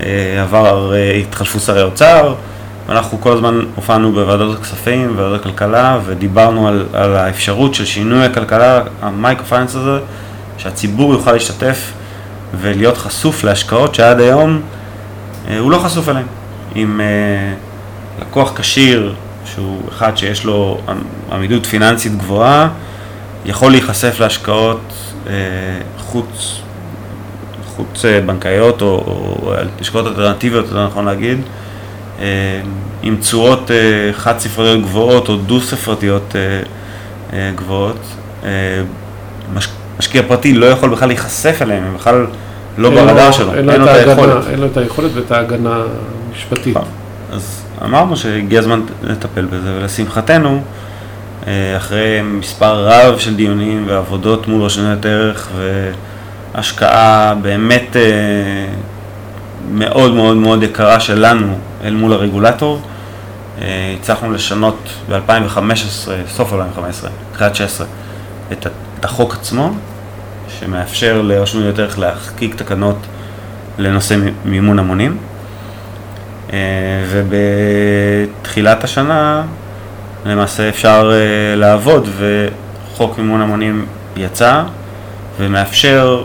אה, 0.01 0.43
עבר, 0.43 0.95
אה, 0.95 1.13
התחלפו 1.13 1.61
שרי 1.61 1.83
אוצר, 1.83 2.35
ואנחנו 2.87 3.21
כל 3.21 3.33
הזמן 3.33 3.61
הופענו 3.75 4.13
בוועדות 4.13 4.59
הכספים, 4.59 5.09
בוועדות 5.09 5.41
הכלכלה, 5.41 5.99
ודיברנו 6.05 6.69
על, 6.69 6.87
על 6.93 7.17
האפשרות 7.17 7.75
של 7.75 7.85
שינוי 7.85 8.25
הכלכלה, 8.25 8.83
המייקרו 9.03 9.47
פייננס 9.47 9.75
הזה, 9.75 9.99
שהציבור 10.59 11.13
יוכל 11.13 11.33
להשתתף 11.33 11.93
ולהיות 12.61 12.97
חשוף 12.99 13.45
להשקעות 13.45 13.95
שעד 13.95 14.21
היום 14.21 14.63
אה, 15.49 15.59
הוא 15.59 15.71
לא 15.71 15.79
חשוף 15.79 16.09
אליהן. 16.09 16.27
עם 16.75 17.01
אה, 17.01 17.55
לקוח 18.21 18.53
כשיר, 18.57 19.15
שהוא 19.45 19.81
אחד 19.89 20.17
שיש 20.17 20.45
לו 20.45 20.81
עמידות 21.33 21.67
פיננסית 21.67 22.17
גבוהה, 22.17 22.69
יכול 23.45 23.71
להיחשף 23.71 24.21
להשקעות 24.21 24.81
אה, 25.27 25.33
חוץ, 25.99 26.61
חוץ 27.67 28.05
בנקאיות 28.27 28.83
או, 28.83 28.87
או 28.87 29.55
השקעות 29.81 30.07
אלטרנטיביות, 30.07 30.65
יותר 30.65 30.87
נכון 30.87 31.05
להגיד, 31.05 31.39
עם 33.03 33.17
תשואות 33.21 33.71
חד 34.13 34.39
ספרתיות 34.39 34.83
גבוהות 34.83 35.29
או 35.29 35.37
דו 35.37 35.61
ספרתיות 35.61 36.35
גבוהות. 37.55 37.97
מש, 39.55 39.69
משקיע 39.99 40.23
פרטי 40.29 40.55
לא 40.55 40.67
יכול 40.67 40.91
בכלל 40.91 41.09
להיחשף 41.09 41.59
אליהם, 41.63 41.85
הם 41.85 41.95
בכלל 41.95 42.27
לא 42.79 42.91
ברדאר 42.91 43.31
שלו, 43.31 43.55
אין 43.55 43.65
לו 43.67 43.75
את 43.75 43.89
ההגנה- 43.89 44.51
אין 44.51 44.59
לו 44.61 44.67
את 44.67 44.77
היכולת 44.77 45.11
ואת 45.15 45.33
ההגנה 45.33 45.83
המשפטית. 46.31 46.77
אז 47.33 47.63
אמרנו 47.85 48.17
שהגיע 48.17 48.59
הזמן 48.61 48.81
לטפל 49.03 49.45
בזה, 49.45 49.75
ולשמחתנו, 49.81 50.63
אה, 51.47 51.77
אחרי 51.77 52.21
מספר 52.23 52.87
רב 52.89 53.19
של 53.19 53.37
דיונים 53.37 53.85
ועבודות 53.89 54.49
מול 54.49 54.63
רשויות 54.63 55.07
ערך 55.07 55.49
והשקעה 56.55 57.35
באמת 57.43 57.97
אה, 57.97 58.03
מאוד 59.73 60.15
מאוד 60.15 60.37
מאוד 60.37 60.63
יקרה 60.63 61.01
שלנו 61.01 61.59
אל 61.85 61.95
מול 61.95 62.13
הרגולטור, 62.13 62.81
אה, 63.61 63.95
הצלחנו 64.01 64.33
לשנות 64.33 64.79
ב-2015, 65.11 65.59
סוף 66.29 66.53
2015, 66.53 67.11
תחילת 67.33 67.57
16, 67.57 67.87
את 68.53 68.67
את 69.03 69.07
החוק 69.07 69.35
עצמו, 69.35 69.71
שמאפשר 70.49 71.23
לרשות 71.23 71.79
ערך 71.79 71.99
להחקיק 71.99 72.55
תקנות 72.55 72.97
לנושא 73.79 74.17
מימון 74.45 74.79
המונים. 74.79 75.17
אה, 76.53 76.59
ובתחילת 77.11 78.85
השנה 78.85 79.43
למעשה 80.27 80.69
אפשר 80.69 81.13
אה, 81.13 81.57
לעבוד 81.57 82.09
וחוק 82.19 83.19
מימון 83.19 83.41
המונים 83.41 83.87
יצא 84.17 84.63
ומאפשר 85.41 86.25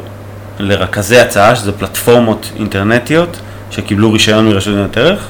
לרכזי 0.60 1.20
הצעה, 1.20 1.56
שזה 1.56 1.72
פלטפורמות 1.72 2.52
אינטרנטיות 2.56 3.40
שקיבלו 3.72 4.12
רישיון 4.12 4.50
מרשות 4.50 4.74
ניירות 4.74 4.98
ערך, 4.98 5.28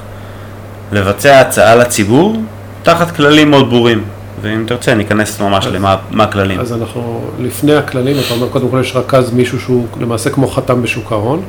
לבצע 0.92 1.40
הצעה 1.40 1.76
לציבור 1.76 2.42
תחת 2.84 3.16
כללים 3.16 3.50
מאוד 3.52 3.70
ברורים. 3.70 4.04
ואם 4.42 4.64
תרצה 4.68 4.94
ניכנס 4.94 5.40
ממש 5.42 5.68
אז- 5.68 5.74
למה 5.74 5.96
מה 6.12 6.24
הכללים. 6.24 6.60
אז 6.60 6.74
אנחנו, 6.74 7.22
לפני 7.40 7.76
הכללים, 7.76 8.16
אתה 8.26 8.34
אומר, 8.34 8.48
קודם 8.50 8.70
כל 8.70 8.78
יש 8.82 8.96
רכז 8.96 9.32
מישהו 9.32 9.60
שהוא 9.60 9.88
למעשה 10.02 10.30
כמו 10.30 10.48
חתם 10.48 10.82
בשוק 10.82 11.12
ההון. 11.12 11.42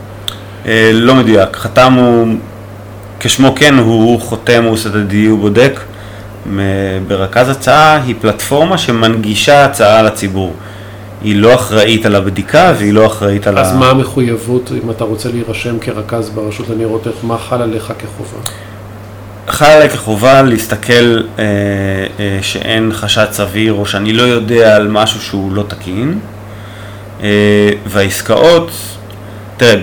אה, 0.67 0.91
לא 0.95 1.15
מדויק, 1.15 1.57
חתם 1.57 1.93
הוא, 1.93 2.29
כשמו 3.21 3.53
כן, 3.57 3.75
הוא, 3.75 3.85
הוא 4.05 4.21
חותם, 4.21 4.65
הוא 4.65 4.73
עושה 4.73 4.89
את 4.89 4.95
ה-DU 4.95 5.37
בודק. 5.41 5.81
ברכז 7.09 7.49
הצעה 7.49 8.03
היא 8.03 8.15
פלטפורמה 8.21 8.79
שמנגישה 8.79 9.65
הצעה 9.65 10.03
לציבור. 10.03 10.53
היא 11.23 11.37
לא 11.37 11.55
אחראית 11.55 12.07
על 12.07 12.15
הבדיקה 12.15 12.73
והיא 12.79 12.93
לא 12.93 13.07
אחראית 13.07 13.47
על 13.47 13.59
אז 13.59 13.73
ה... 13.73 13.77
מה 13.77 13.91
המחויבות, 13.91 14.71
אם 14.85 14.91
אתה 14.91 15.05
רוצה 15.05 15.29
להירשם 15.29 15.79
כרכז 15.79 16.31
ברשות 16.31 16.69
לניירות 16.69 17.07
ערך, 17.07 17.17
מה 17.23 17.39
חל 17.39 17.63
עליך 17.63 17.93
כחובה? 17.99 18.39
חל 19.59 19.67
עליי 19.67 19.89
כחובה 19.89 20.43
להסתכל 20.43 20.93
אה, 20.93 21.45
אה, 22.21 22.39
שאין 22.43 22.93
חשד 22.93 23.27
סביר 23.33 23.73
או 23.73 23.87
שאני 23.87 24.13
לא 24.13 24.23
יודע 24.23 24.77
על 24.77 24.89
משהו 24.89 25.21
שהוא 25.21 25.53
לא 25.53 25.65
תקין. 25.69 26.19
אה, 27.23 27.71
והעסקאות, 27.87 28.71
תראה, 29.57 29.83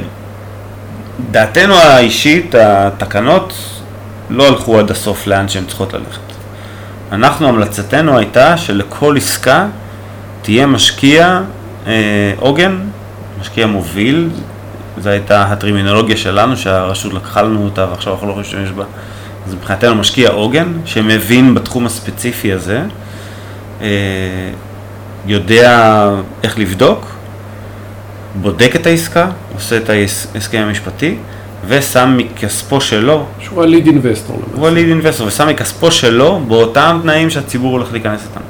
דעתנו 1.32 1.76
האישית, 1.76 2.56
התקנות 2.56 3.54
לא 4.30 4.48
הלכו 4.48 4.80
עד 4.80 4.92
הסוף 4.92 5.28
לאן 5.28 5.48
שהן 5.48 5.66
צריכות 5.66 5.94
ללכת. 5.94 6.20
אנחנו, 7.12 7.48
המלצתנו 7.48 8.18
הייתה 8.18 8.58
שלכל 8.58 9.18
עסקה 9.18 9.68
תהיה 10.42 10.66
משקיע 10.66 11.42
אה, 11.88 12.34
עוגן, 12.40 12.80
משקיע 13.42 13.68
מוביל, 13.68 14.30
זו 14.98 15.10
הייתה 15.10 15.44
הטרמינולוגיה 15.44 16.18
שלנו, 16.18 16.58
שהרשות 16.58 17.14
לקחה 17.14 17.42
לנו 17.42 17.66
אותה 17.66 17.86
ועכשיו 17.90 18.14
אנחנו 18.14 18.28
לא 18.28 18.32
יכולים 18.32 18.50
להשתמש 18.50 18.72
בה. 18.78 18.84
אז 19.48 19.54
מבחינתנו 19.54 19.96
משקיע 19.96 20.30
עוגן, 20.30 20.68
שמבין 20.86 21.56
בתחום 21.56 21.86
הספציפי 21.86 22.54
הזה, 22.54 22.82
אה, 23.82 23.88
יודע 25.26 26.10
איך 26.44 26.60
לבדוק, 26.60 27.16
בודק 28.42 28.72
את 28.76 28.86
העסקה, 28.86 29.30
עושה 29.54 29.78
את 29.78 29.90
ההסכם 29.90 30.58
המשפטי, 30.58 31.18
ושם 31.68 32.18
מכספו 32.18 32.82
שלו, 32.82 33.26
שהוא 33.40 33.64
ה-lead 33.64 33.88
investor 33.88 34.32
הוא. 34.56 34.68
הליד 34.68 34.88
אינבסטור, 34.88 35.28
ושם 35.28 35.48
מכספו 35.48 35.92
שלו 35.92 36.42
באותם 36.48 37.00
תנאים 37.02 37.30
שהציבור 37.30 37.72
הולך 37.72 37.92
להיכנס 37.92 38.22
איתם. 38.30 38.46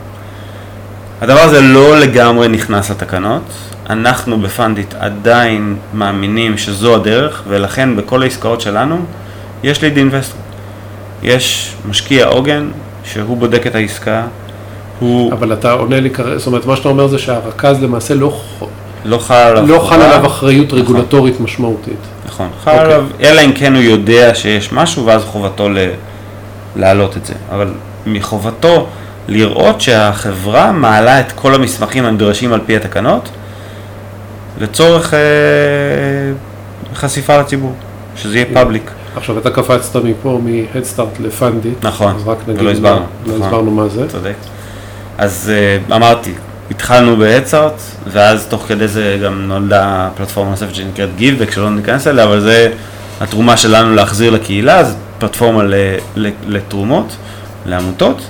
הדבר 1.21 1.39
הזה 1.39 1.61
לא 1.61 1.99
לגמרי 1.99 2.47
נכנס 2.47 2.91
לתקנות, 2.91 3.41
אנחנו 3.89 4.41
בפנדיט 4.41 4.93
עדיין 4.99 5.75
מאמינים 5.93 6.57
שזו 6.57 6.95
הדרך, 6.95 7.43
ולכן 7.47 7.95
בכל 7.95 8.23
העסקאות 8.23 8.61
שלנו 8.61 9.05
יש 9.63 9.81
ליד 9.81 9.97
אינבסטור. 9.97 10.39
יש 11.25 11.73
משקיע 11.89 12.25
עוגן, 12.25 12.67
שהוא 13.03 13.37
בודק 13.37 13.67
את 13.67 13.75
העסקה, 13.75 14.23
הוא 14.99 15.33
אבל 15.33 15.53
אתה 15.53 15.71
עונה 15.71 15.99
לי 15.99 16.09
כרגע, 16.09 16.37
זאת 16.37 16.47
אומרת, 16.47 16.65
מה 16.65 16.75
שאתה 16.75 16.89
אומר 16.89 17.07
זה 17.07 17.19
שהרכז 17.19 17.83
למעשה 17.83 18.13
לא 18.13 18.41
לא 19.05 19.17
חל 19.17 19.33
עליו 19.35 19.67
לא. 19.67 19.79
חל 19.89 20.01
עליו 20.01 20.25
אחריות 20.25 20.73
רגולטורית 20.73 21.39
משמעותית. 21.39 21.99
נכון, 22.25 22.49
חל 22.63 22.71
אוקיי. 22.71 22.85
עליו, 22.85 23.05
אלא 23.21 23.41
אם 23.41 23.51
כן 23.51 23.75
הוא 23.75 23.83
יודע 23.83 24.35
שיש 24.35 24.73
משהו, 24.73 25.05
ואז 25.05 25.23
חובתו 25.23 25.69
ל... 25.69 25.77
להעלות 26.75 27.17
את 27.17 27.25
זה, 27.25 27.33
אבל 27.51 27.73
מחובתו 28.07 28.87
לראות 29.27 29.81
שהחברה 29.81 30.71
מעלה 30.71 31.19
את 31.19 31.31
כל 31.31 31.55
המסמכים 31.55 32.05
הנדרשים 32.05 32.53
על 32.53 32.59
פי 32.65 32.75
התקנות 32.75 33.29
לצורך 34.61 35.13
אה, 35.13 35.19
חשיפה 36.95 37.37
לציבור, 37.37 37.73
שזה 38.15 38.37
יהיה 38.37 38.45
פאבליק. 38.53 38.91
עכשיו 39.15 39.37
אתה 39.37 39.49
קפצת 39.49 39.95
מפה 40.03 40.39
מ-Headstart 40.43 41.21
ל-Fundit, 41.21 41.85
נכון, 41.87 42.15
אז 42.15 42.27
רק 42.27 42.37
נגיד, 42.47 42.61
ולא 42.61 42.71
הסברנו, 42.71 43.05
לא 43.25 43.33
נכון. 43.33 43.41
הסברנו 43.41 43.71
מה 43.71 43.87
זה. 43.87 44.07
צודק. 44.09 44.33
אז 45.17 45.51
אה, 45.89 45.95
אמרתי, 45.95 46.33
התחלנו 46.71 47.17
ב-Headstart, 47.17 47.79
ואז 48.11 48.45
תוך 48.49 48.65
כדי 48.67 48.87
זה 48.87 49.19
גם 49.23 49.41
נולדה 49.47 50.09
פלטפורמה 50.17 50.49
נוספת 50.51 50.75
שנקראת 50.75 51.09
Giveback, 51.19 51.51
שלא 51.55 51.69
ניכנס 51.71 52.07
אליה, 52.07 52.23
אבל 52.23 52.39
זה 52.39 52.71
התרומה 53.21 53.57
שלנו 53.57 53.95
להחזיר 53.95 54.31
לקהילה, 54.31 54.83
זו 54.83 54.93
פלטפורמה 55.19 55.63
לתרומות, 56.47 57.15
לעמותות, 57.65 58.21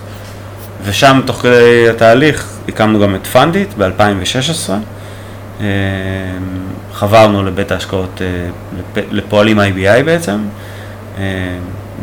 ושם 0.85 1.21
תוך 1.25 1.35
כדי 1.35 1.89
התהליך 1.89 2.45
הקמנו 2.67 2.99
גם 2.99 3.15
את 3.15 3.27
פנדיט 3.27 3.67
ב-2016. 3.77 4.69
אה, 5.61 5.65
חברנו 6.93 7.43
לבית 7.43 7.71
ההשקעות, 7.71 8.21
אה, 8.21 8.27
לפ- 8.79 9.05
לפועלים 9.11 9.59
IBI 9.59 10.03
בעצם, 10.05 10.37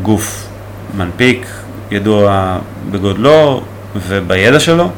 גוף 0.02 0.48
מנפיק, 0.96 1.46
ידוע 1.90 2.56
בגודלו 2.90 3.60
ובידע 3.96 4.60
שלו, 4.60 4.90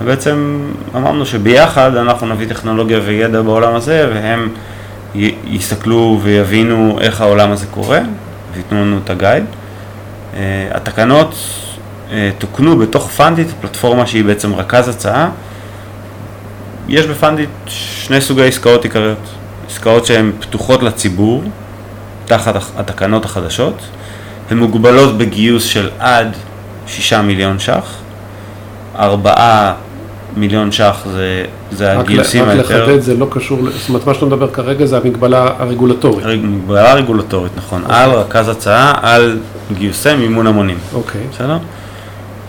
ובעצם 0.00 0.60
אמרנו 0.96 1.26
שביחד 1.26 1.96
אנחנו 1.96 2.26
נביא 2.26 2.48
טכנולוגיה 2.48 3.00
וידע 3.04 3.42
בעולם 3.42 3.74
הזה, 3.74 4.10
והם 4.14 4.48
י- 5.14 5.34
יסתכלו 5.46 6.20
ויבינו 6.22 6.98
איך 7.00 7.20
העולם 7.20 7.50
הזה 7.52 7.66
קורה, 7.70 8.00
וייתנו 8.54 8.84
לנו 8.84 8.98
את 9.04 9.10
הגייד. 9.10 9.44
אה, 10.36 10.40
התקנות 10.70 11.34
אה, 12.12 12.30
תוקנו 12.38 12.78
בתוך 12.78 13.10
פנדיט, 13.10 13.48
פלטפורמה 13.60 14.06
שהיא 14.06 14.24
בעצם 14.24 14.54
רכז 14.54 14.88
הצעה. 14.88 15.30
יש 16.88 17.06
בפנדיט 17.06 17.48
שני 17.66 18.20
סוגי 18.20 18.44
עסקאות 18.48 18.84
עיקריות, 18.84 19.18
עסקאות 19.70 20.06
שהן 20.06 20.32
פתוחות 20.40 20.82
לציבור, 20.82 21.42
תחת 22.30 22.54
התקנות 22.76 23.24
החדשות, 23.24 23.74
הן 24.50 24.58
מוגבלות 24.58 25.18
בגיוס 25.18 25.64
של 25.64 25.88
עד 25.98 26.28
שישה 26.86 27.22
מיליון 27.22 27.58
ש"ח, 27.58 27.94
ארבעה 28.98 29.72
מיליון 30.36 30.72
ש"ח 30.72 31.06
זה, 31.12 31.44
זה 31.72 31.92
רק, 31.92 31.98
הגיוסים 32.04 32.44
רק 32.44 32.48
היותר... 32.48 32.86
לחדד, 32.86 33.00
זה 33.00 33.14
לא 33.16 33.26
קשור, 33.30 33.58
ל- 33.62 33.70
זאת 33.70 33.88
אומרת, 33.88 34.06
מה 34.06 34.14
שאתה 34.14 34.26
מדבר 34.26 34.50
כרגע 34.50 34.86
זה 34.86 34.96
המגבלה 34.96 35.48
הרגולטורית. 35.58 36.26
רג- 36.26 36.38
מגבלה 36.44 36.94
רגולטורית, 36.94 37.52
נכון, 37.56 37.82
על 37.88 38.10
רכז 38.10 38.48
הצעה, 38.48 38.94
על 39.02 39.38
גיוסי 39.78 40.14
מימון 40.14 40.46
המונים. 40.46 40.78
אוקיי. 40.94 41.20
בסדר? 41.32 41.58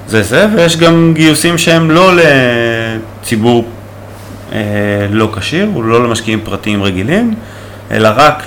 זה 0.08 0.24
זה, 0.24 0.48
ויש 0.56 0.78
גם 0.78 1.12
גיוסים 1.16 1.58
שהם 1.58 1.92
לא 1.92 2.12
לציבור 2.16 3.66
אה, 4.54 4.60
לא 5.12 5.30
כשיר, 5.38 5.70
או 5.76 5.82
לא 5.84 6.04
למשקיעים 6.04 6.40
פרטיים 6.44 6.84
רגילים, 6.84 7.34
אלא 7.92 8.10
רק 8.16 8.44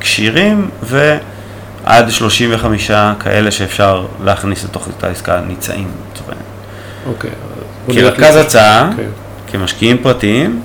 לכשירים 0.00 0.70
ועד 0.82 2.10
35 2.10 2.90
כאלה 3.20 3.50
שאפשר 3.50 4.06
להכניס 4.24 4.64
לתוך 4.64 4.86
אותה 4.86 5.08
עסקה 5.08 5.40
ניצאים, 5.40 5.88
לצורך 6.12 6.28
העניין. 6.28 6.46
אוקיי. 7.06 7.30
נלך 7.88 8.16
כרכז 8.16 8.36
הצעה, 8.36 8.90
כן. 8.96 9.02
כמשקיעים 9.52 9.98
פרטיים, 10.02 10.62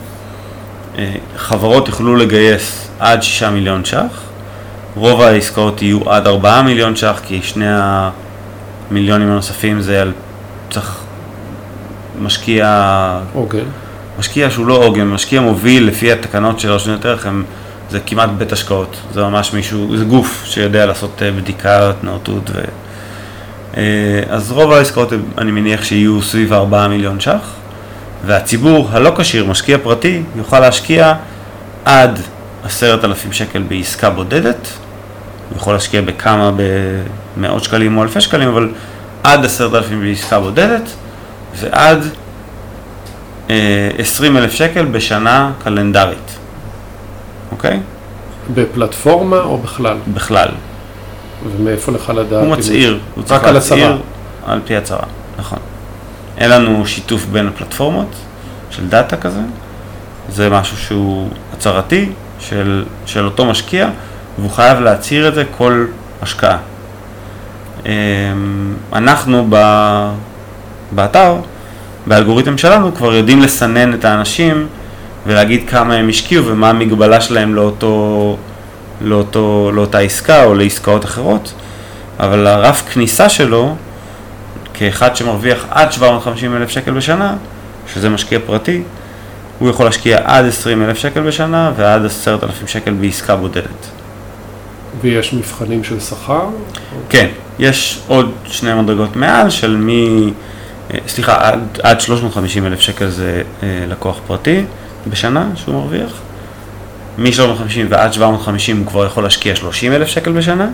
אה, 0.97 1.13
חברות 1.37 1.87
יוכלו 1.87 2.15
לגייס 2.15 2.87
עד 2.99 3.23
6 3.23 3.43
מיליון 3.43 3.85
ש"ח, 3.85 4.21
רוב 4.95 5.21
העסקאות 5.21 5.81
יהיו 5.81 6.11
עד 6.11 6.27
4 6.27 6.61
מיליון 6.61 6.95
ש"ח, 6.95 7.21
כי 7.25 7.41
שני 7.43 7.65
המיליונים 8.89 9.31
הנוספים 9.31 9.81
זה 9.81 10.01
על 10.01 10.11
צריך 10.71 10.99
משקיע, 12.21 13.19
אוקיי. 13.35 13.63
משקיע 14.19 14.49
שהוא 14.49 14.67
לא 14.67 14.73
עוגן, 14.73 15.07
משקיע 15.07 15.41
מוביל 15.41 15.87
לפי 15.87 16.11
התקנות 16.11 16.59
של 16.59 16.71
רשויות 16.71 17.05
ערך, 17.05 17.25
הם, 17.25 17.43
זה 17.89 17.99
כמעט 17.99 18.29
בית 18.37 18.51
השקעות, 18.51 18.97
זה 19.13 19.21
ממש 19.21 19.53
מישהו, 19.53 19.97
זה 19.97 20.05
גוף 20.05 20.43
שיודע 20.45 20.85
לעשות 20.85 21.21
אה, 21.21 21.31
בדיקת 21.31 21.95
נאותות 22.03 22.49
ו... 22.53 22.61
אה, 23.77 24.23
אז 24.29 24.51
רוב 24.51 24.71
העסקאות 24.71 25.13
אני 25.37 25.51
מניח 25.51 25.83
שיהיו 25.83 26.21
סביב 26.21 26.53
4 26.53 26.87
מיליון 26.87 27.19
ש"ח, 27.19 27.53
והציבור 28.25 28.89
הלא 28.91 29.13
כשיר, 29.17 29.45
משקיע 29.45 29.77
פרטי, 29.83 30.23
יוכל 30.35 30.59
להשקיע 30.59 31.13
עד 31.85 32.19
עשרת 32.63 33.05
אלפים 33.05 33.31
שקל 33.31 33.61
בעסקה 33.61 34.09
בודדת, 34.09 34.67
הוא 35.49 35.57
יכול 35.57 35.73
להשקיע 35.73 36.01
בכמה, 36.01 36.51
במאות 37.37 37.63
שקלים 37.63 37.97
או 37.97 38.03
אלפי 38.03 38.21
שקלים, 38.21 38.49
אבל 38.49 38.69
עד 39.23 39.45
עשרת 39.45 39.73
אלפים 39.73 40.01
בעסקה 40.01 40.39
בודדת, 40.39 40.89
ועד 41.55 42.05
עשרים 43.97 44.37
אלף 44.37 44.51
שקל 44.51 44.85
בשנה 44.85 45.51
קלנדרית, 45.63 46.37
אוקיי? 47.55 47.79
בפלטפורמה 48.53 49.39
או 49.39 49.57
בכלל? 49.57 49.97
בכלל. 50.13 50.47
ומאיפה 51.57 51.91
לך 51.91 52.09
לדעת? 52.15 52.43
הוא 52.43 52.57
מצהיר, 52.57 52.99
הוא 53.15 53.23
צריך 53.23 53.41
רק 53.41 53.47
על 53.47 53.53
להצהיר 53.53 53.85
הצהרה. 53.85 53.97
על 54.45 54.59
פי 54.65 54.75
הצהרה, 54.75 55.05
נכון. 55.39 55.59
אין 56.37 56.49
לנו 56.49 56.87
שיתוף 56.87 57.25
בין 57.25 57.47
הפלטפורמות 57.47 58.15
של 58.69 58.87
דאטה 58.87 59.17
כזה, 59.17 59.39
זה 60.29 60.49
משהו 60.49 60.77
שהוא 60.77 61.29
הצהרתי 61.53 62.09
של, 62.39 62.83
של 63.05 63.25
אותו 63.25 63.45
משקיע, 63.45 63.89
והוא 64.39 64.51
חייב 64.51 64.79
להצהיר 64.79 65.27
את 65.27 65.35
זה 65.35 65.43
כל 65.57 65.85
השקעה. 66.21 66.57
אמ, 67.85 67.91
אנחנו 68.93 69.47
ב, 69.49 69.57
באתר, 70.91 71.35
באלגוריתם 72.07 72.57
שלנו, 72.57 72.95
כבר 72.95 73.13
יודעים 73.13 73.41
לסנן 73.41 73.93
את 73.93 74.05
האנשים 74.05 74.67
ולהגיד 75.25 75.69
כמה 75.69 75.93
הם 75.93 76.09
השקיעו 76.09 76.45
ומה 76.45 76.69
המגבלה 76.69 77.21
שלהם 77.21 77.55
לאותו, 77.55 78.37
לאותו, 79.01 79.71
לאותה 79.73 79.99
עסקה 79.99 80.43
או 80.43 80.55
לעסקאות 80.55 81.05
אחרות, 81.05 81.53
אבל 82.19 82.47
הרף 82.47 82.83
כניסה 82.93 83.29
שלו, 83.29 83.75
כאחד 84.73 85.15
שמרוויח 85.15 85.65
עד 85.69 85.91
750 85.91 86.55
אלף 86.55 86.69
שקל 86.69 86.91
בשנה, 86.91 87.35
שזה 87.93 88.09
משקיע 88.09 88.39
פרטי, 88.45 88.81
הוא 89.59 89.69
יכול 89.69 89.85
להשקיע 89.85 90.19
עד 90.23 90.45
20 90.45 90.83
אלף 90.83 90.97
שקל 90.97 91.21
בשנה 91.21 91.71
ועד 91.75 92.05
10,000 92.05 92.67
שקל 92.67 92.93
בעסקה 92.93 93.35
בודדת. 93.35 93.87
ויש 95.01 95.33
מבחנים 95.33 95.83
של 95.83 95.99
שכר? 95.99 96.47
כן, 97.09 97.27
יש 97.59 98.01
עוד 98.07 98.31
שני 98.45 98.73
מדרגות 98.73 99.15
מעל 99.15 99.49
של 99.49 99.75
מי, 99.75 100.33
אה, 100.93 100.99
סליחה, 101.07 101.47
עד, 101.47 101.79
עד 101.83 102.01
350 102.01 102.65
אלף 102.65 102.79
שקל 102.79 103.09
זה 103.09 103.41
אה, 103.63 103.85
לקוח 103.87 104.19
פרטי 104.27 104.63
בשנה 105.07 105.49
שהוא 105.55 105.75
מרוויח. 105.75 106.11
מ-350 107.17 107.79
ועד 107.89 108.13
750 108.13 108.77
הוא 108.77 108.87
כבר 108.87 109.05
יכול 109.05 109.23
להשקיע 109.23 109.55
30 109.55 109.93
אלף 109.93 110.07
שקל 110.07 110.31
בשנה. 110.31 110.67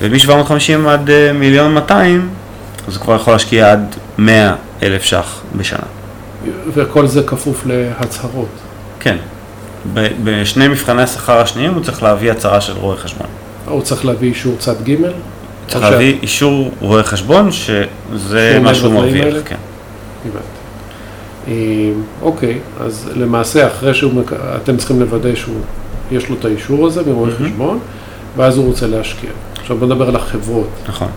ומ-750 0.00 0.88
עד 0.88 1.10
אה, 1.10 1.32
מיליון 1.32 1.74
200, 1.74 2.28
אז 2.88 2.96
הוא 2.96 3.02
כבר 3.02 3.16
יכול 3.16 3.32
להשקיע 3.32 3.72
עד 3.72 3.94
100 4.18 4.54
אלף 4.82 5.02
ש"ח 5.02 5.42
בשנה. 5.56 5.86
וכל 6.74 7.06
זה 7.06 7.22
כפוף 7.22 7.66
להצהרות. 7.66 8.48
כן. 9.00 9.16
בשני 10.24 10.68
מבחני 10.68 11.02
השכר 11.02 11.38
השניים 11.38 11.74
הוא 11.74 11.82
צריך 11.82 12.02
להביא 12.02 12.30
הצהרה 12.30 12.60
של 12.60 12.72
רואה 12.72 12.96
חשבון. 12.96 13.26
הוא 13.66 13.82
צריך 13.82 14.04
להביא 14.04 14.28
אישור 14.28 14.56
צד 14.58 14.88
ג'? 14.88 14.96
צריך 15.68 15.84
להביא 15.84 16.18
אישור 16.22 16.70
רואה 16.80 17.02
חשבון 17.02 17.52
שזה 17.52 18.58
מה 18.62 18.74
שהוא 18.74 18.92
מרוויח? 18.92 19.34
כן. 19.44 19.56
הבנתי. 20.24 20.53
אה, 21.48 21.52
אוקיי, 22.22 22.58
אז 22.80 23.10
למעשה 23.16 23.66
אחרי 23.66 23.94
שהוא, 23.94 24.22
אתם 24.62 24.76
צריכים 24.76 25.00
לוודא 25.00 25.30
שיש 25.34 26.28
לו 26.28 26.36
את 26.40 26.44
האישור 26.44 26.86
הזה 26.86 27.02
מרואה 27.06 27.30
מהמם. 27.30 27.46
חשבון, 27.46 27.78
ואז 28.36 28.56
הוא 28.56 28.66
רוצה 28.66 28.86
להשקיע. 28.86 29.30
עכשיו 29.60 29.76
בוא 29.76 29.86
נדבר 29.86 30.08
על 30.08 30.16
החברות. 30.16 30.68
נכון. 30.88 31.08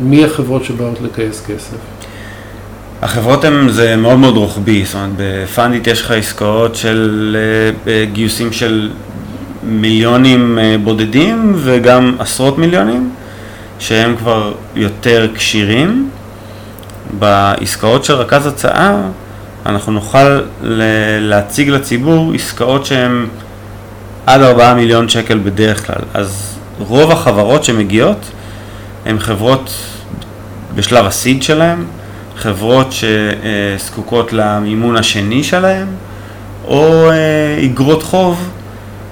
מי 0.00 0.24
החברות 0.24 0.64
שבאות 0.64 0.98
לגייס 1.00 1.46
כסף? 1.46 1.76
החברות 3.02 3.44
הן, 3.44 3.68
זה 3.68 3.96
מאוד 3.96 4.18
מאוד 4.18 4.36
רוחבי, 4.36 4.84
זאת 4.84 4.94
אומרת, 4.94 5.10
בפאנדיט 5.16 5.86
יש 5.86 6.02
לך 6.02 6.10
עסקאות 6.10 6.74
של 6.74 7.36
אה, 7.86 7.92
אה, 7.92 8.04
גיוסים 8.12 8.52
של 8.52 8.90
מיליונים 9.62 10.58
בודדים 10.84 11.52
וגם 11.56 12.16
עשרות 12.18 12.58
מיליונים, 12.58 13.10
שהם 13.78 14.16
כבר 14.16 14.52
יותר 14.74 15.28
כשירים. 15.34 16.10
בעסקאות 17.18 18.04
של 18.04 18.14
רכז 18.14 18.46
הצעה, 18.46 19.02
אנחנו 19.70 19.92
נוכל 19.92 20.40
להציג 21.20 21.68
לציבור 21.68 22.32
עסקאות 22.34 22.86
שהן 22.86 23.26
עד 24.26 24.42
4 24.42 24.74
מיליון 24.74 25.08
שקל 25.08 25.38
בדרך 25.38 25.86
כלל. 25.86 26.02
אז 26.14 26.58
רוב 26.78 27.10
החברות 27.10 27.64
שמגיעות 27.64 28.30
הן 29.06 29.18
חברות 29.18 29.70
בשלב 30.74 31.06
הסיד 31.06 31.42
שלהן, 31.42 31.78
חברות 32.36 32.86
שזקוקות 32.92 34.32
למימון 34.32 34.96
השני 34.96 35.44
שלהן, 35.44 35.86
או 36.64 37.10
אה, 37.10 37.54
איגרות 37.58 38.02
חוב 38.02 38.50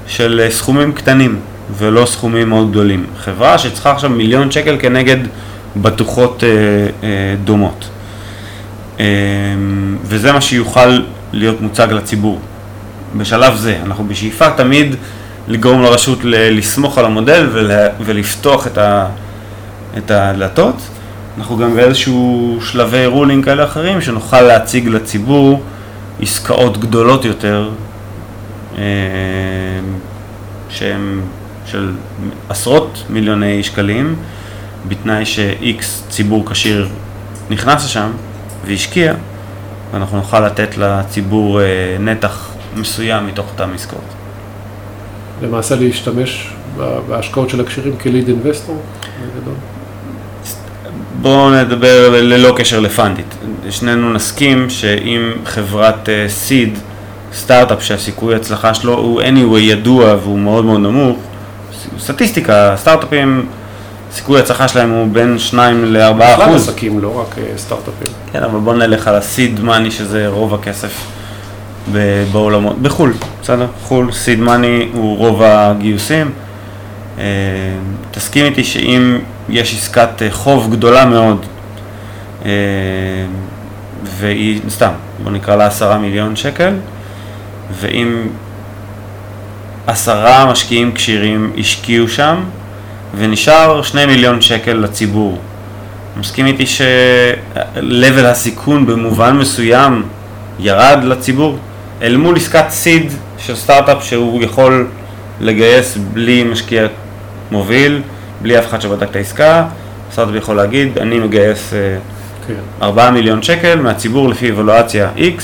של 0.07 0.47
סכומים 0.51 0.93
קטנים 0.93 1.39
ולא 1.79 2.07
סכומים 2.07 2.49
מאוד 2.49 2.71
גדולים. 2.71 3.07
חברה 3.19 3.59
שצריכה 3.59 3.91
עכשיו 3.91 4.11
מיליון 4.11 4.51
שקל 4.51 4.77
כנגד 4.81 5.17
בטוחות 5.77 6.45
אה, 6.45 6.49
אה, 7.03 7.35
דומות. 7.45 7.89
אה, 9.01 9.05
וזה 10.05 10.33
מה 10.33 10.41
שיוכל 10.41 10.99
להיות 11.33 11.61
מוצג 11.61 11.89
לציבור. 11.93 12.41
בשלב 13.17 13.57
זה, 13.57 13.79
אנחנו 13.85 14.09
בשאיפה 14.09 14.51
תמיד 14.51 14.95
לגרום 15.49 15.83
לרשות 15.83 16.19
לסמוך 16.25 16.99
על 16.99 17.05
המודל 17.05 17.49
ול- 17.53 17.71
ולפתוח 18.01 18.67
את, 18.67 18.79
ה- 18.79 19.07
את 19.99 20.11
הדלתות. 20.11 20.77
אנחנו 21.39 21.57
גם 21.57 21.75
באיזשהו 21.75 22.59
שלבי 22.63 23.07
רולינג 23.07 23.45
כאלה 23.45 23.65
אחרים, 23.65 24.01
שנוכל 24.01 24.41
להציג 24.41 24.89
לציבור 24.89 25.63
עסקאות 26.23 26.79
גדולות 26.79 27.25
יותר, 27.25 27.71
אה, 28.79 28.83
שהן 30.71 31.21
של 31.67 31.93
עשרות 32.49 33.05
מיליוני 33.11 33.63
שקלים, 33.63 34.17
בתנאי 34.89 35.27
ש-X 35.27 35.85
ציבור 36.11 36.47
כשיר 36.51 36.89
נכנס 37.51 37.85
לשם 37.85 38.11
והשקיע, 38.69 39.15
ואנחנו 39.93 40.17
נוכל 40.17 40.47
לתת 40.47 40.77
לציבור 40.77 41.61
אה, 41.61 41.67
נתח 42.01 42.51
מסוים 42.77 43.27
מתוך 43.27 43.47
אותן 43.53 43.71
עסקאות. 43.75 44.01
למעשה 45.43 45.77
להשתמש 45.77 46.53
בהשקעות 47.09 47.51
של 47.51 47.61
הקשירים 47.61 47.97
כליד 47.97 48.29
אינבסטור. 48.29 48.83
בואו 51.21 51.51
נדבר 51.51 52.11
ללא 52.11 52.55
קשר 52.57 52.81
לפנדית. 52.81 53.35
שנינו 53.71 54.13
נסכים 54.13 54.71
שאם 54.71 55.33
חברת 55.45 56.09
סיד, 56.29 56.79
סטארט-אפ 57.33 57.83
שהסיכוי 57.83 58.35
ההצלחה 58.35 58.75
שלו 58.75 58.99
הוא 58.99 59.23
anyway 59.23 59.59
ידוע 59.59 60.17
והוא 60.23 60.39
מאוד 60.39 60.65
מאוד 60.65 60.81
נמוך, 60.81 61.19
סטטיסטיקה, 61.99 62.75
סטארט-אפים, 62.77 63.47
סיכוי 64.13 64.41
ההצלחה 64.41 64.69
שלהם 64.69 64.91
הוא 64.91 65.09
בין 65.13 65.39
2 65.39 65.85
ל-4 65.85 66.13
בכלל 66.13 66.43
אחוז. 66.43 66.69
עסקים, 66.69 67.01
לא 67.01 67.21
רק 67.21 67.39
אה, 67.39 67.59
סטארט-אפים. 67.59 68.15
כן, 68.33 68.43
אבל 68.43 68.59
בואו 68.59 68.77
נלך 68.77 69.09
על 69.09 69.15
הסיד 69.15 69.61
מאני 69.61 69.91
שזה 69.91 70.29
רוב 70.29 70.55
הכסף 70.55 71.07
בעולמות, 72.33 72.83
בחו"ל, 72.83 73.13
בסדר? 73.43 73.67
חו"ל, 73.83 74.13
סיד 74.13 74.39
מאני 74.41 74.89
הוא 74.93 75.19
רוב 75.19 75.43
הגיוסים. 75.43 76.31
אה, 77.19 77.25
תסכים 78.11 78.45
איתי 78.45 78.65
שאם 78.65 79.19
יש 79.49 79.75
עסקת 79.75 80.23
אה, 80.23 80.31
חוב 80.31 80.71
גדולה 80.71 81.05
מאוד, 81.05 81.47
והיא, 84.05 84.61
סתם, 84.69 84.91
בוא 85.25 85.33
נקרא 85.33 85.57
לה 85.57 85.67
עשרה 85.67 85.99
מיליון 85.99 86.37
שקל, 86.37 86.75
ואם 87.81 88.27
עשרה 89.87 90.53
משקיעים 90.53 90.93
כשירים 90.95 91.53
השקיעו 91.59 92.09
שם, 92.09 92.41
ונשאר 93.17 93.83
שני 93.83 94.07
מיליון 94.07 94.41
שקל 94.41 94.73
לציבור. 94.73 95.39
מסכים 96.17 96.47
איתי 96.47 96.67
ש-level 96.67 98.25
הסיכון 98.25 98.87
במובן 98.87 99.37
מסוים 99.37 100.03
ירד 100.59 100.99
לציבור? 101.03 101.59
אל 102.03 102.17
מול 102.17 102.37
עסקת 102.37 102.65
סיד 102.69 103.13
של 103.39 103.57
סטארט-אפ 103.57 104.05
שהוא 104.05 104.43
יכול 104.43 104.87
לגייס 105.41 105.97
בלי 106.13 106.45
משקיע 106.45 106.87
מוביל, 107.51 108.03
בלי 108.43 108.59
אף 108.59 108.67
אחד 108.67 108.81
שבדק 108.81 109.11
את 109.11 109.17
העסקה, 109.17 109.65
סטארט-אפ 110.13 110.35
יכול 110.35 110.57
להגיד, 110.57 110.99
אני 110.99 111.19
מגייס 111.19 111.73
אה, 111.73 111.79
כן. 112.47 112.55
4 112.83 113.11
מיליון 113.11 113.43
שקל 113.43 113.81
מהציבור 113.81 114.29
לפי 114.29 114.51
אבלואציה 114.51 115.09
X, 115.17 115.43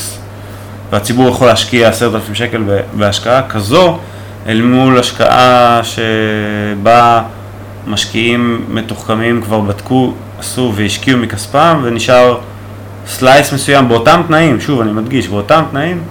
והציבור 0.91 1.29
יכול 1.29 1.47
להשקיע 1.47 1.89
10,000 1.89 2.35
שקל 2.35 2.63
בהשקעה 2.95 3.43
כזו, 3.49 3.99
אל 4.47 4.63
מול 4.63 4.99
השקעה 4.99 5.81
שבה 5.83 7.23
משקיעים 7.87 8.65
מתוחכמים 8.69 9.43
כבר 9.43 9.61
בדקו, 9.61 10.13
עשו 10.39 10.73
והשקיעו 10.75 11.19
מכספם, 11.19 11.81
ונשאר 11.83 12.39
סלייס 13.07 13.53
מסוים 13.53 13.89
באותם 13.89 14.21
תנאים, 14.29 14.61
שוב 14.61 14.81
אני 14.81 14.93
מדגיש, 14.93 15.29
באותם 15.29 15.63
תנאים, 15.71 16.03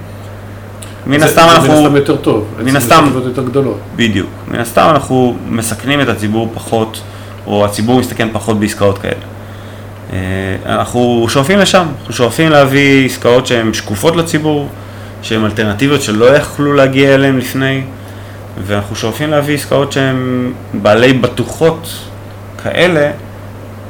מן 1.07 1.19
זה- 1.19 1.25
הסתם 1.25 1.41
זה 1.41 1.47
מן 1.47 1.53
אנחנו... 1.55 1.73
הסתם 1.85 1.95
יותר 1.95 2.15
טוב. 2.15 2.45
מן 2.63 2.75
הסתם- 2.75 3.09
יותר 3.25 3.43
גדולות. 3.43 3.77
בדיוק. 3.95 4.27
מן 4.47 4.59
הסתם 4.59 4.87
אנחנו 4.91 5.35
מסכנים 5.49 6.01
את 6.01 6.07
הציבור 6.09 6.51
פחות, 6.53 7.01
או 7.47 7.65
הציבור 7.65 7.99
מסתכן 7.99 8.27
פחות 8.31 8.59
בעסקאות 8.59 8.97
כאלה. 8.97 9.13
אה, 10.13 10.17
אנחנו 10.65 11.25
שואפים 11.29 11.59
לשם, 11.59 11.85
אנחנו 11.99 12.13
שואפים 12.13 12.49
להביא 12.51 13.05
עסקאות 13.05 13.47
שהן 13.47 13.73
שקופות 13.73 14.15
לציבור, 14.15 14.67
שהן 15.21 15.45
אלטרנטיביות 15.45 16.01
שלא 16.01 16.25
יכלו 16.25 16.73
להגיע 16.73 17.13
אליהן 17.15 17.37
לפני, 17.37 17.81
ואנחנו 18.61 18.95
שואפים 18.95 19.31
להביא 19.31 19.55
עסקאות 19.55 19.91
שהן 19.91 20.51
בעלי 20.73 21.13
בטוחות 21.13 21.87
כאלה, 22.63 23.11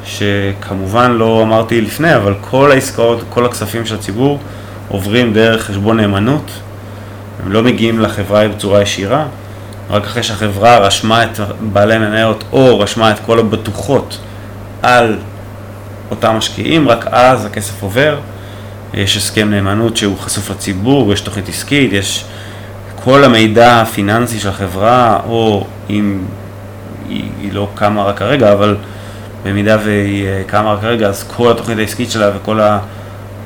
שכמובן 0.05 1.11
לא 1.11 1.41
אמרתי 1.43 1.81
לפני, 1.81 2.15
אבל 2.15 2.33
כל 2.41 2.71
העסקאות, 2.71 3.23
כל 3.29 3.45
הכספים 3.45 3.85
של 3.85 3.95
הציבור 3.95 4.39
עוברים 4.87 5.33
דרך 5.33 5.65
חשבון 5.65 5.99
נאמנות, 5.99 6.51
הם 7.45 7.51
לא 7.51 7.63
מגיעים 7.63 7.99
לחברה 7.99 8.47
בצורה 8.47 8.81
ישירה, 8.81 9.25
רק 9.89 10.03
אחרי 10.03 10.23
שהחברה 10.23 10.77
רשמה 10.77 11.23
את 11.23 11.39
בעלי 11.61 11.97
מניות 11.97 12.43
או 12.51 12.79
רשמה 12.79 13.11
את 13.11 13.19
כל 13.25 13.39
הבטוחות 13.39 14.17
על 14.81 15.17
אותם 16.11 16.35
משקיעים, 16.35 16.89
רק 16.89 17.05
אז 17.11 17.45
הכסף 17.45 17.83
עובר. 17.83 18.19
יש 18.93 19.17
הסכם 19.17 19.49
נאמנות 19.49 19.97
שהוא 19.97 20.17
חשוף 20.17 20.49
לציבור, 20.49 21.13
יש 21.13 21.21
תוכנית 21.21 21.49
עסקית, 21.49 21.93
יש 21.93 22.25
כל 23.03 23.23
המידע 23.23 23.81
הפיננסי 23.81 24.39
של 24.39 24.49
החברה, 24.49 25.19
או 25.27 25.65
אם 25.89 26.19
היא, 27.09 27.29
היא 27.41 27.53
לא 27.53 27.67
קמה 27.75 28.03
רק 28.03 28.17
כרגע, 28.17 28.53
אבל 28.53 28.75
במידה 29.43 29.77
והיא 29.83 30.27
אה, 30.27 30.41
קמה 30.47 30.73
רק 30.73 30.81
כרגע, 30.81 31.07
אז 31.07 31.23
כל 31.23 31.51
התוכנית 31.51 31.77
העסקית 31.77 32.11
שלה 32.11 32.31
וכל 32.37 32.59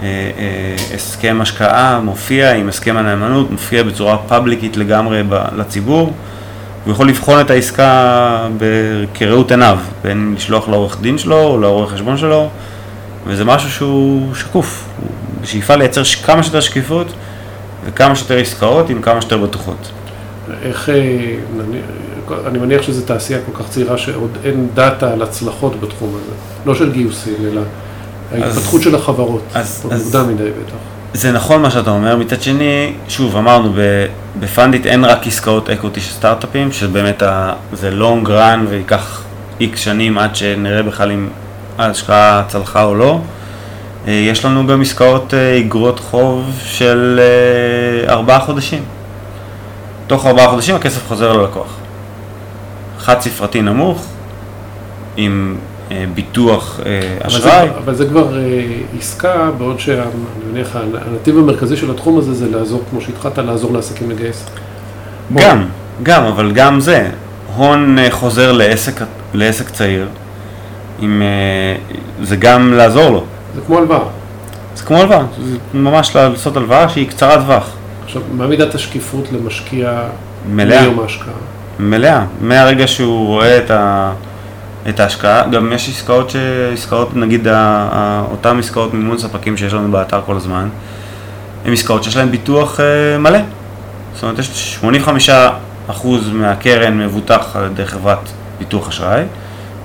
ההסכם 0.03 1.37
השקעה 1.41 1.99
מופיע 1.99 2.53
עם 2.53 2.69
הסכם 2.69 2.97
הנאמנות, 2.97 3.51
מופיע 3.51 3.83
בצורה 3.83 4.17
פאבליקית 4.17 4.77
לגמרי 4.77 5.23
לציבור. 5.55 6.13
הוא 6.85 6.93
יכול 6.93 7.09
לבחון 7.09 7.41
את 7.41 7.49
העסקה 7.49 8.47
כראות 9.13 9.51
עיניו, 9.51 9.79
בין 10.03 10.33
לשלוח 10.37 10.69
לעורך 10.69 10.97
דין 11.01 11.17
שלו 11.17 11.43
או 11.43 11.59
לעורך 11.59 11.93
חשבון 11.93 12.17
שלו, 12.17 12.49
וזה 13.27 13.45
משהו 13.45 13.69
שהוא 13.69 14.35
שקוף. 14.35 14.85
בשאיפה 15.41 15.75
לייצר 15.75 16.03
כמה 16.03 16.43
שיותר 16.43 16.61
שקיפות 16.61 17.13
וכמה 17.87 18.15
שיותר 18.15 18.37
עסקאות 18.37 18.89
עם 18.89 19.01
כמה 19.01 19.21
שיותר 19.21 19.37
בטוחות. 19.37 19.91
איך, 20.63 20.89
אה, 20.89 20.95
אני 22.47 22.57
מניח 22.59 22.81
שזו 22.81 23.01
תעשייה 23.05 23.39
כל 23.45 23.63
כך 23.63 23.69
צעירה 23.69 23.97
שעוד 23.97 24.29
אין 24.43 24.67
דאטה 24.73 25.13
על 25.13 25.21
הצלחות 25.21 25.79
בתחום 25.81 26.09
הזה. 26.09 26.31
לא 26.65 26.75
של 26.75 26.91
גיוסים, 26.91 27.33
אלא 27.51 27.61
ההתפתחות 28.31 28.81
של 28.81 28.95
החברות. 28.95 29.41
אז- 29.53 29.81
עוד 29.83 29.93
אז- 29.93 30.03
מוקדם 30.05 30.27
מדי 30.33 30.43
בטח. 30.43 30.73
זה 31.13 31.31
נכון 31.31 31.61
מה 31.61 31.71
שאתה 31.71 31.89
אומר, 31.91 32.15
מצד 32.15 32.41
שני, 32.41 32.93
שוב, 33.09 33.35
אמרנו, 33.37 33.73
ב- 33.75 34.05
בפנדיט 34.39 34.85
אין 34.85 35.05
רק 35.05 35.27
עסקאות 35.27 35.69
אקוטי 35.69 35.99
של 36.01 36.11
סטארט-אפים, 36.11 36.71
שבאמת 36.71 37.21
ה- 37.21 37.53
זה 37.73 37.91
לונג 37.91 38.29
רן 38.29 38.65
וייקח 38.69 39.21
איקס 39.59 39.79
שנים 39.79 40.17
עד 40.17 40.35
שנראה 40.35 40.83
בכלל 40.83 41.11
אם 41.11 41.27
ההשקעה 41.77 42.43
צלחה 42.47 42.83
או 42.83 42.95
לא. 42.95 43.19
אה, 44.07 44.13
יש 44.13 44.45
לנו 44.45 44.67
גם 44.67 44.81
עסקאות 44.81 45.33
אה, 45.33 45.59
אגרות 45.59 45.99
חוב 45.99 46.59
של 46.63 47.19
אה, 47.19 48.13
ארבעה 48.13 48.39
חודשים. 48.39 48.83
תוך 50.07 50.25
ארבעה 50.25 50.47
חודשים 50.47 50.75
הכסף 50.75 51.07
חוזר 51.07 51.33
ללקוח. 51.33 51.75
חד 52.99 53.21
ספרתי 53.21 53.61
נמוך, 53.61 54.05
עם 55.17 55.55
ביטוח 56.13 56.79
אשראי. 57.21 57.67
אבל 57.77 57.95
זה 57.95 58.05
כבר 58.05 58.37
עסקה, 58.99 59.51
בעוד 59.57 59.79
שאני 59.79 60.01
מניח, 60.51 60.75
הנתיב 60.75 61.37
המרכזי 61.37 61.77
של 61.77 61.91
התחום 61.91 62.17
הזה 62.17 62.33
זה 62.33 62.49
לעזור, 62.57 62.83
כמו 62.89 63.01
שהתחלת, 63.01 63.37
לעזור 63.37 63.73
לעסקים 63.73 64.09
לגייס. 64.09 64.45
גם, 65.33 65.65
גם, 66.03 66.23
אבל 66.23 66.51
גם 66.51 66.79
זה, 66.79 67.09
הון 67.55 67.97
חוזר 68.09 68.51
לעסק, 68.51 69.01
לעסק 69.33 69.69
צעיר, 69.69 70.07
עם, 70.99 71.21
זה 72.23 72.35
גם 72.35 72.73
לעזור 72.73 73.09
לו. 73.09 73.25
זה 73.57 73.63
כמו 73.65 73.77
הלוואה. 73.77 73.99
זה 74.75 74.83
כמו 74.83 74.97
הלוואה, 74.97 75.23
זה 75.43 75.57
ממש 75.73 76.15
לעשות 76.15 76.57
הלוואה 76.57 76.89
שהיא 76.89 77.07
קצרת 77.07 77.39
טווח, 77.39 77.69
עכשיו, 78.05 78.21
מה 78.31 78.47
מידת 78.47 78.75
השקיפות 78.75 79.31
למשקיע 79.31 80.01
מלאה, 80.49 80.81
מיום 80.81 80.99
ההשקעה? 80.99 81.33
מלאה. 81.79 82.25
מהרגע 82.41 82.87
שהוא 82.87 83.27
רואה 83.27 83.57
את, 83.57 83.71
ה, 83.71 84.11
את 84.89 84.99
ההשקעה, 84.99 85.47
גם 85.47 85.73
יש 85.73 85.89
עסקאות, 85.89 86.29
ש, 86.29 86.35
עסקאות 86.73 87.15
נגיד, 87.15 87.47
ה, 87.47 87.53
ה, 87.91 88.23
אותן 88.31 88.59
עסקאות 88.59 88.93
מימון 88.93 89.17
ספקים 89.17 89.57
שיש 89.57 89.73
לנו 89.73 89.91
באתר 89.91 90.21
כל 90.25 90.35
הזמן, 90.35 90.69
הן 91.65 91.73
עסקאות 91.73 92.03
שיש 92.03 92.17
להן 92.17 92.31
ביטוח 92.31 92.79
אה, 92.79 93.17
מלא. 93.17 93.39
זאת 94.13 94.23
אומרת, 94.23 94.39
יש 94.39 94.79
85% 95.89 96.07
מהקרן 96.33 96.97
מבוטח 96.97 97.55
על 97.55 97.65
ידי 97.65 97.85
חברת 97.85 98.29
ביטוח 98.59 98.87
אשראי, 98.87 99.23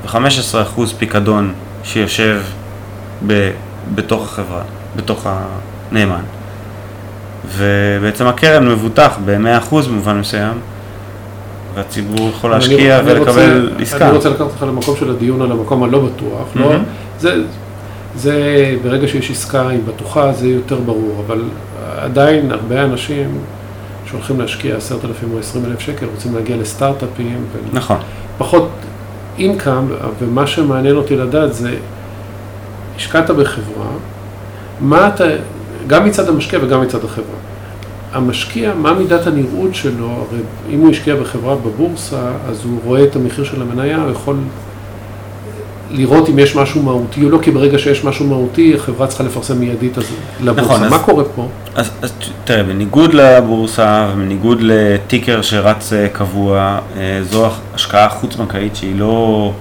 ו-15% 0.04 0.80
פיקדון 0.98 1.52
שיושב 1.84 2.42
ב, 3.26 3.50
בתוך 3.94 4.22
החברה, 4.24 4.62
בתוך 4.96 5.26
הנאמן. 5.90 6.22
ובעצם 7.56 8.26
הקרן 8.26 8.68
מבוטח 8.68 9.18
ב-100% 9.24 9.74
במובן 9.88 10.18
מסוים, 10.18 10.52
והציבור 11.74 12.28
יכול 12.28 12.52
אני- 12.52 12.60
להשקיע 12.68 12.98
אני 13.00 13.10
ולקבל 13.12 13.28
רוצה- 13.70 13.82
עסקה. 13.82 14.06
אני 14.08 14.16
רוצה 14.16 14.28
לקחת 14.28 14.40
אותך 14.40 14.62
למקום 14.62 14.96
של 14.96 15.10
הדיון 15.10 15.42
על 15.42 15.52
המקום 15.52 15.82
הלא 15.82 15.98
בטוח. 15.98 16.46
לא, 16.56 16.68
מהמם. 16.68 16.82
זה, 17.18 17.34
זה, 18.16 18.34
ברגע 18.82 19.08
שיש 19.08 19.30
עסקה 19.30 19.68
היא 19.68 19.80
בטוחה, 19.88 20.32
זה 20.32 20.48
יותר 20.48 20.76
ברור, 20.76 21.24
אבל 21.26 21.42
עדיין 21.98 22.50
הרבה 22.52 22.84
אנשים 22.84 23.38
שהולכים 24.06 24.40
להשקיע 24.40 24.76
10,000 24.76 25.32
או 25.32 25.38
20,000 25.38 25.80
שקל, 25.80 26.06
רוצים 26.14 26.34
להגיע 26.34 26.56
לסטארט-אפים, 26.56 27.44
נכון. 27.72 27.96
פחות 28.38 28.68
אינקאם, 29.38 29.84
ומה 30.20 30.46
שמעניין 30.46 30.96
אותי 30.96 31.16
לדעת 31.16 31.54
זה, 31.54 31.74
השקעת 32.96 33.30
בחברה, 33.30 33.86
מה 34.80 35.08
אתה, 35.08 35.24
גם 35.86 36.04
מצד 36.04 36.28
המשקיע 36.28 36.58
וגם 36.62 36.80
מצד 36.82 37.04
החברה. 37.04 37.36
המשקיע, 38.12 38.74
מה 38.74 38.92
מידת 38.92 39.26
הנראות 39.26 39.74
שלו, 39.74 40.06
הרי 40.06 40.40
אם 40.70 40.80
הוא 40.80 40.90
השקיע 40.90 41.16
בחברה 41.16 41.54
בבורסה, 41.56 42.16
אז 42.48 42.64
הוא 42.64 42.78
רואה 42.84 43.04
את 43.04 43.16
המחיר 43.16 43.44
של 43.44 43.62
המניה, 43.62 44.02
הוא 44.02 44.10
יכול 44.10 44.36
לראות 45.90 46.28
אם 46.28 46.38
יש 46.38 46.56
משהו 46.56 46.82
מהותי 46.82 47.24
או 47.24 47.30
לא, 47.30 47.38
כי 47.42 47.50
ברגע 47.50 47.78
שיש 47.78 48.04
משהו 48.04 48.26
מהותי, 48.26 48.74
החברה 48.74 49.06
צריכה 49.06 49.24
לפרסם 49.24 49.58
מיידית 49.60 49.98
אז 49.98 50.04
לבורסה. 50.40 50.62
נכון, 50.74 50.88
מה 50.88 50.96
אז- 50.96 51.02
קורה 51.02 51.24
פה? 51.36 51.48
אז, 51.74 51.90
אז 52.02 52.12
תראה, 52.44 52.62
בניגוד 52.62 53.14
לבורסה 53.14 54.08
ובניגוד 54.12 54.58
לטיקר 54.60 55.42
שרץ 55.42 55.92
אה, 55.92 56.08
קבוע, 56.08 56.78
אה, 56.96 57.20
זו 57.22 57.48
השקעה 57.74 58.08
חוץ-בנקאית 58.08 58.76
שהיא 58.76 58.98
לא, 58.98 59.52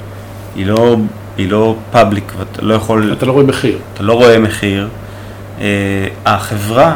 לא, 0.57 0.95
היא 1.37 1.49
לא 1.51 1.75
פאבליק, 1.91 2.31
ואתה 2.39 2.61
לא 2.61 2.73
יכול, 2.73 3.13
אתה 3.17 3.25
לא 3.25 3.31
רואה 3.31 3.43
מחיר. 3.43 3.77
אתה 3.93 4.03
לא 4.03 4.13
רואה 4.13 4.39
מחיר. 4.39 4.87
אה, 5.61 5.65
החברה, 6.25 6.95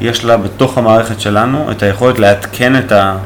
יש 0.00 0.24
לה 0.24 0.36
בתוך 0.36 0.78
המערכת 0.78 1.20
שלנו 1.20 1.70
את 1.70 1.82
היכולת 1.82 2.18
לעדכן 2.18 2.78
את, 2.78 2.92
ה, 2.92 3.16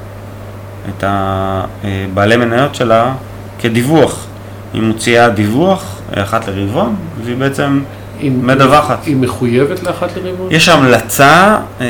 את 0.88 1.04
הבעלי 1.06 2.36
מניות 2.36 2.74
שלה 2.74 3.12
כדיווח. 3.60 4.26
היא 4.74 4.82
מוציאה 4.82 5.28
דיווח 5.28 5.84
אה, 6.16 6.22
אחת 6.22 6.48
לרבעון, 6.48 6.96
והיא 7.24 7.36
בעצם 7.36 7.82
היא- 8.20 8.30
מדווחת. 8.32 9.04
היא 9.06 9.16
מחויבת 9.16 9.82
לאחת 9.82 10.08
לרבעון? 10.16 10.48
יש 10.52 10.68
המלצה 10.68 11.58
אה, 11.80 11.86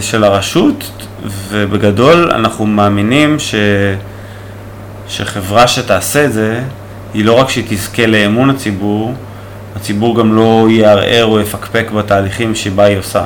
של 0.00 0.24
הרשות, 0.24 0.90
ובגדול 1.48 2.30
אנחנו 2.34 2.66
מאמינים 2.66 3.38
ש, 3.38 3.54
שחברה 5.08 5.66
שתעשה 5.68 6.24
את 6.24 6.32
זה, 6.32 6.60
היא 7.16 7.24
לא 7.24 7.32
רק 7.32 7.48
שהיא 7.48 7.64
תזכה 7.68 8.06
לאמון 8.06 8.50
הציבור, 8.50 9.14
הציבור 9.76 10.16
גם 10.16 10.34
לא 10.34 10.66
יערער 10.70 11.24
או 11.24 11.40
יפקפק 11.40 11.90
בתהליכים 11.96 12.54
שבה 12.54 12.84
היא 12.84 12.98
עושה. 12.98 13.24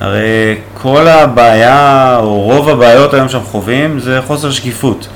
הרי 0.00 0.56
כל 0.74 1.08
הבעיה, 1.08 2.16
או 2.22 2.40
רוב 2.40 2.68
הבעיות 2.68 3.14
היום 3.14 3.28
שאנחנו 3.28 3.48
חווים, 3.48 4.00
זה 4.00 4.20
חוסר 4.26 4.50
שקיפות. 4.50 5.08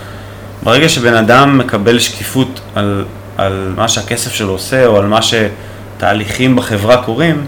ברגע 0.63 0.89
שבן 0.89 1.15
אדם 1.15 1.59
מקבל 1.59 1.99
שקיפות 1.99 2.61
על, 2.75 3.05
על 3.37 3.73
מה 3.77 3.89
שהכסף 3.89 4.33
שלו 4.33 4.53
עושה, 4.53 4.87
או 4.87 4.97
על 4.97 5.07
מה 5.07 5.21
שתהליכים 5.23 6.57
בחברה 6.57 6.97
קורים, 6.97 7.45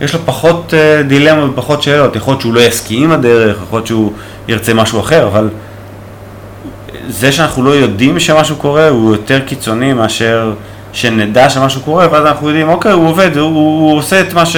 יש 0.00 0.14
לו 0.14 0.20
פחות 0.24 0.74
uh, 0.74 1.02
דילמות 1.08 1.50
ופחות 1.52 1.82
שאלות. 1.82 2.16
יכול 2.16 2.32
להיות 2.32 2.40
שהוא 2.40 2.54
לא 2.54 2.60
יסכים 2.60 3.02
עם 3.02 3.12
הדרך, 3.12 3.56
יכול 3.62 3.78
להיות 3.78 3.86
שהוא 3.86 4.12
ירצה 4.48 4.74
משהו 4.74 5.00
אחר, 5.00 5.26
אבל 5.26 5.48
זה 7.08 7.32
שאנחנו 7.32 7.62
לא 7.62 7.70
יודעים 7.70 8.20
שמשהו 8.20 8.56
קורה 8.56 8.88
הוא 8.88 9.12
יותר 9.12 9.40
קיצוני 9.40 9.92
מאשר 9.92 10.52
שנדע 10.92 11.50
שמשהו 11.50 11.80
קורה, 11.80 12.06
ואז 12.10 12.26
אנחנו 12.26 12.48
יודעים, 12.48 12.68
אוקיי, 12.68 12.92
הוא 12.92 13.08
עובד, 13.08 13.36
הוא, 13.36 13.50
הוא 13.50 13.98
עושה 13.98 14.20
את 14.20 14.34
מה 14.34 14.46
ש... 14.46 14.56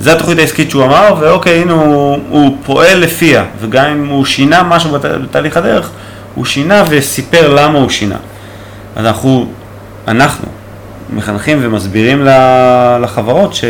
זה 0.00 0.12
התוכנית 0.12 0.38
העסקית 0.38 0.70
שהוא 0.70 0.84
אמר, 0.84 1.14
ואוקיי, 1.20 1.62
הנה 1.62 1.72
הוא, 1.72 2.18
הוא 2.28 2.56
פועל 2.64 2.98
לפיה, 2.98 3.44
וגם 3.60 3.84
אם 3.84 4.08
הוא 4.08 4.24
שינה 4.24 4.62
משהו 4.62 4.90
בת, 4.90 5.04
בתהליך 5.04 5.56
הדרך, 5.56 5.90
הוא 6.34 6.44
שינה 6.44 6.84
וסיפר 6.88 7.54
למה 7.54 7.78
הוא 7.78 7.90
שינה. 7.90 8.16
אז 8.96 9.06
אנחנו, 9.06 9.46
אנחנו 10.08 10.48
מחנכים 11.12 11.58
ומסבירים 11.62 12.26
לחברות 13.00 13.54
ש, 13.54 13.64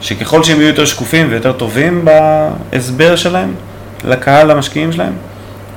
שככל 0.00 0.44
שהם 0.44 0.60
יהיו 0.60 0.68
יותר 0.68 0.84
שקופים 0.84 1.26
ויותר 1.30 1.52
טובים 1.52 2.04
בהסבר 2.04 3.16
שלהם 3.16 3.54
לקהל 4.04 4.50
המשקיעים 4.50 4.92
שלהם, 4.92 5.12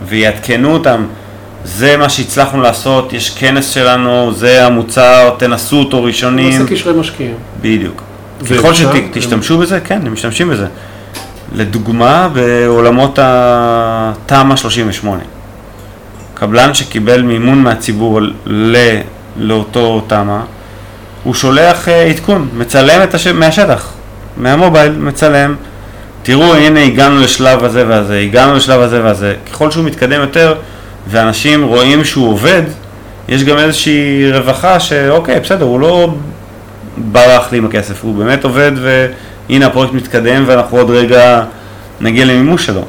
ויעדכנו 0.08 0.74
אותם, 0.74 1.06
זה 1.64 1.98
מה 1.98 2.10
שהצלחנו 2.10 2.62
לעשות, 2.62 3.14
יש 3.14 3.30
כנס 3.30 3.70
שלנו, 3.70 4.34
זה 4.34 4.66
המוצר, 4.66 5.30
תנסו 5.38 5.80
אותו 5.80 6.04
ראשונים. 6.04 6.62
נעשה 6.62 6.74
קשרי 6.74 6.94
משקיעים. 7.00 7.34
בדיוק. 7.62 8.02
ככל 8.58 8.74
שתשתמשו 8.74 9.58
בזה, 9.58 9.80
כן, 9.80 10.00
הם 10.06 10.14
משתמשים 10.14 10.50
בזה. 10.50 10.68
לדוגמה, 11.56 12.30
בעולמות 12.34 13.20
התמ"א 13.22 14.56
38. 14.56 15.22
קבלן 16.34 16.74
שקיבל 16.74 17.22
מימון 17.22 17.60
מהציבור 17.64 18.20
ל- 18.46 19.00
לאותו 19.38 20.02
תמ"א, 20.08 20.40
הוא 21.24 21.34
שולח 21.34 21.90
אה, 21.90 22.04
עדכון, 22.04 22.48
מצלם 22.58 23.04
את 23.04 23.14
הש... 23.14 23.28
מהשטח, 23.28 23.94
מהמובייל, 24.38 24.92
מצלם. 24.92 25.56
תראו, 26.26 26.56
הנה 26.56 26.84
הגענו 26.84 27.20
לשלב 27.20 27.64
הזה 27.64 27.88
והזה, 27.88 28.20
הגענו 28.20 28.56
לשלב 28.56 28.82
הזה 28.82 29.04
והזה. 29.04 29.36
ככל 29.52 29.72
שהוא 29.72 29.86
מתקדם 29.86 30.22
יותר, 30.22 30.56
ואנשים 31.08 31.64
רואים 31.64 32.04
שהוא 32.04 32.30
עובד, 32.30 32.62
יש 33.28 33.44
גם 33.44 33.58
איזושהי 33.58 34.32
רווחה 34.32 34.80
שאוקיי, 34.80 35.40
בסדר, 35.40 35.66
הוא 35.66 35.80
לא 35.80 36.14
ברח 36.98 37.52
לי 37.52 37.58
עם 37.58 37.66
הכסף, 37.66 38.04
הוא 38.04 38.16
באמת 38.16 38.44
עובד 38.44 38.72
והנה 38.76 39.66
הפרויקט 39.66 39.94
מתקדם 39.94 40.44
ואנחנו 40.48 40.78
עוד 40.78 40.90
רגע 40.90 41.44
נגיע 42.02 42.26
למימוש 42.26 42.66
שלו. 42.66 42.82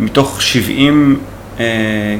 מתוך 0.00 0.42
70 0.42 1.18
אה, 1.60 1.64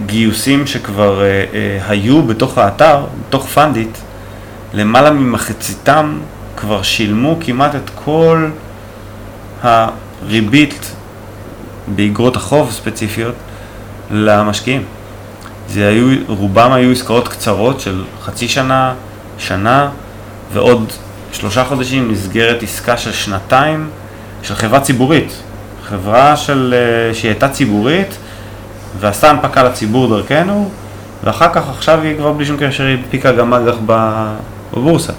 גיוסים 0.07 0.66
שכבר 0.66 1.23
אה, 1.23 1.27
אה, 1.27 1.79
היו 1.88 2.23
בתוך 2.23 2.59
האתר, 2.59 3.05
בתוך 3.29 3.47
פנדיט, 3.47 3.99
למעלה 4.75 5.11
ממחציתם 5.11 6.18
כבר 6.57 6.83
שילמו 6.83 7.37
כמעט 7.40 7.75
את 7.75 7.90
כל 7.95 8.49
הריבית 9.62 10.95
באגרות 11.87 12.37
החוב 12.37 12.71
ספציפיות 12.71 13.35
למשקיעים. 14.11 14.83
זה 15.69 15.88
היו, 15.88 16.17
רובם 16.27 16.73
היו 16.73 16.93
עסקאות 16.93 17.29
קצרות 17.29 17.81
של 17.81 18.05
חצי 18.23 18.49
שנה, 18.49 18.95
שנה 19.38 19.88
ועוד 20.53 20.93
שלושה 21.33 21.64
חודשים 21.64 22.12
מסגרת 22.12 22.62
עסקה 22.62 22.97
של 22.97 23.12
שנתיים 23.12 23.90
של 24.43 24.55
חברה 24.55 24.81
ציבורית. 24.81 25.33
חברה 25.88 26.37
של, 26.37 26.75
אה, 26.77 27.14
שהיא 27.14 27.31
הייתה 27.31 27.49
ציבורית 27.49 28.17
ועשתה 29.01 29.31
הנפקה 29.31 29.62
לציבור 29.62 30.09
דרכנו 30.09 30.71
ואחר 31.25 31.49
כך 31.53 31.69
עכשיו 31.69 32.01
היא 32.03 32.17
כבר 32.17 32.33
בלי 32.33 32.47
שום 32.47 32.57
קשר 32.61 32.85
היא 32.85 32.97
הנפיקה 32.97 33.33
גם 33.33 33.55
אג"ח 33.55 33.75
בבורסה. 34.73 35.12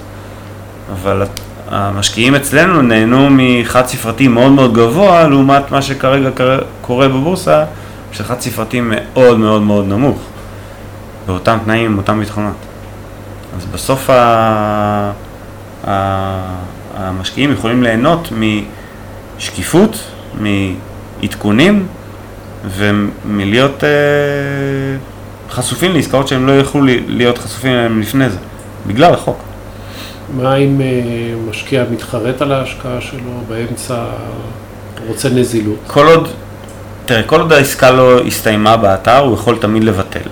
אבל 0.92 1.22
המשקיעים 1.68 2.34
אצלנו 2.34 2.82
נהנו 2.82 3.28
מחד 3.30 3.86
ספרתי 3.86 4.28
מאוד 4.28 4.52
מאוד 4.52 4.74
גבוה 4.74 5.28
לעומת 5.28 5.70
מה 5.70 5.82
שכרגע 5.82 6.30
קורה 6.80 7.08
בבורסה 7.08 7.64
של 8.12 8.24
חד 8.24 8.40
ספרתי 8.40 8.80
מאוד 8.82 9.38
מאוד 9.38 9.62
מאוד 9.62 9.84
נמוך. 9.84 10.18
באותם 11.26 11.58
תנאים, 11.64 11.96
באותם 11.96 12.20
ביטחונות. 12.20 12.56
אז 13.56 13.66
בסוף 13.66 14.10
ה... 14.10 15.12
ה... 15.88 16.66
המשקיעים 16.96 17.52
יכולים 17.52 17.82
ליהנות 17.82 18.28
משקיפות, 19.38 19.98
מעדכונים 20.34 21.86
ומלהיות 22.66 23.84
אה, 23.84 23.88
חשופים 25.50 25.92
לעסקאות 25.92 26.28
שהם 26.28 26.46
לא 26.46 26.52
יכלו 26.58 26.80
להיות 27.06 27.38
חשופים 27.38 27.72
אליהם 27.72 28.00
לפני 28.00 28.30
זה, 28.30 28.38
בגלל 28.86 29.14
החוק. 29.14 29.38
מה 30.34 30.56
אם 30.56 30.80
אה, 30.80 30.86
משקיע 31.50 31.84
מתחרט 31.90 32.42
על 32.42 32.52
ההשקעה 32.52 33.00
שלו, 33.00 33.40
באמצע 33.48 34.04
רוצה 35.06 35.28
נזילות? 35.28 35.78
כל 35.86 36.06
עוד, 36.06 36.28
תראה, 37.06 37.22
כל 37.22 37.40
עוד 37.40 37.52
העסקה 37.52 37.90
לא 37.90 38.20
הסתיימה 38.20 38.76
באתר, 38.76 39.18
הוא 39.18 39.34
יכול 39.34 39.58
תמיד 39.60 39.84
לבטל. 39.84 40.28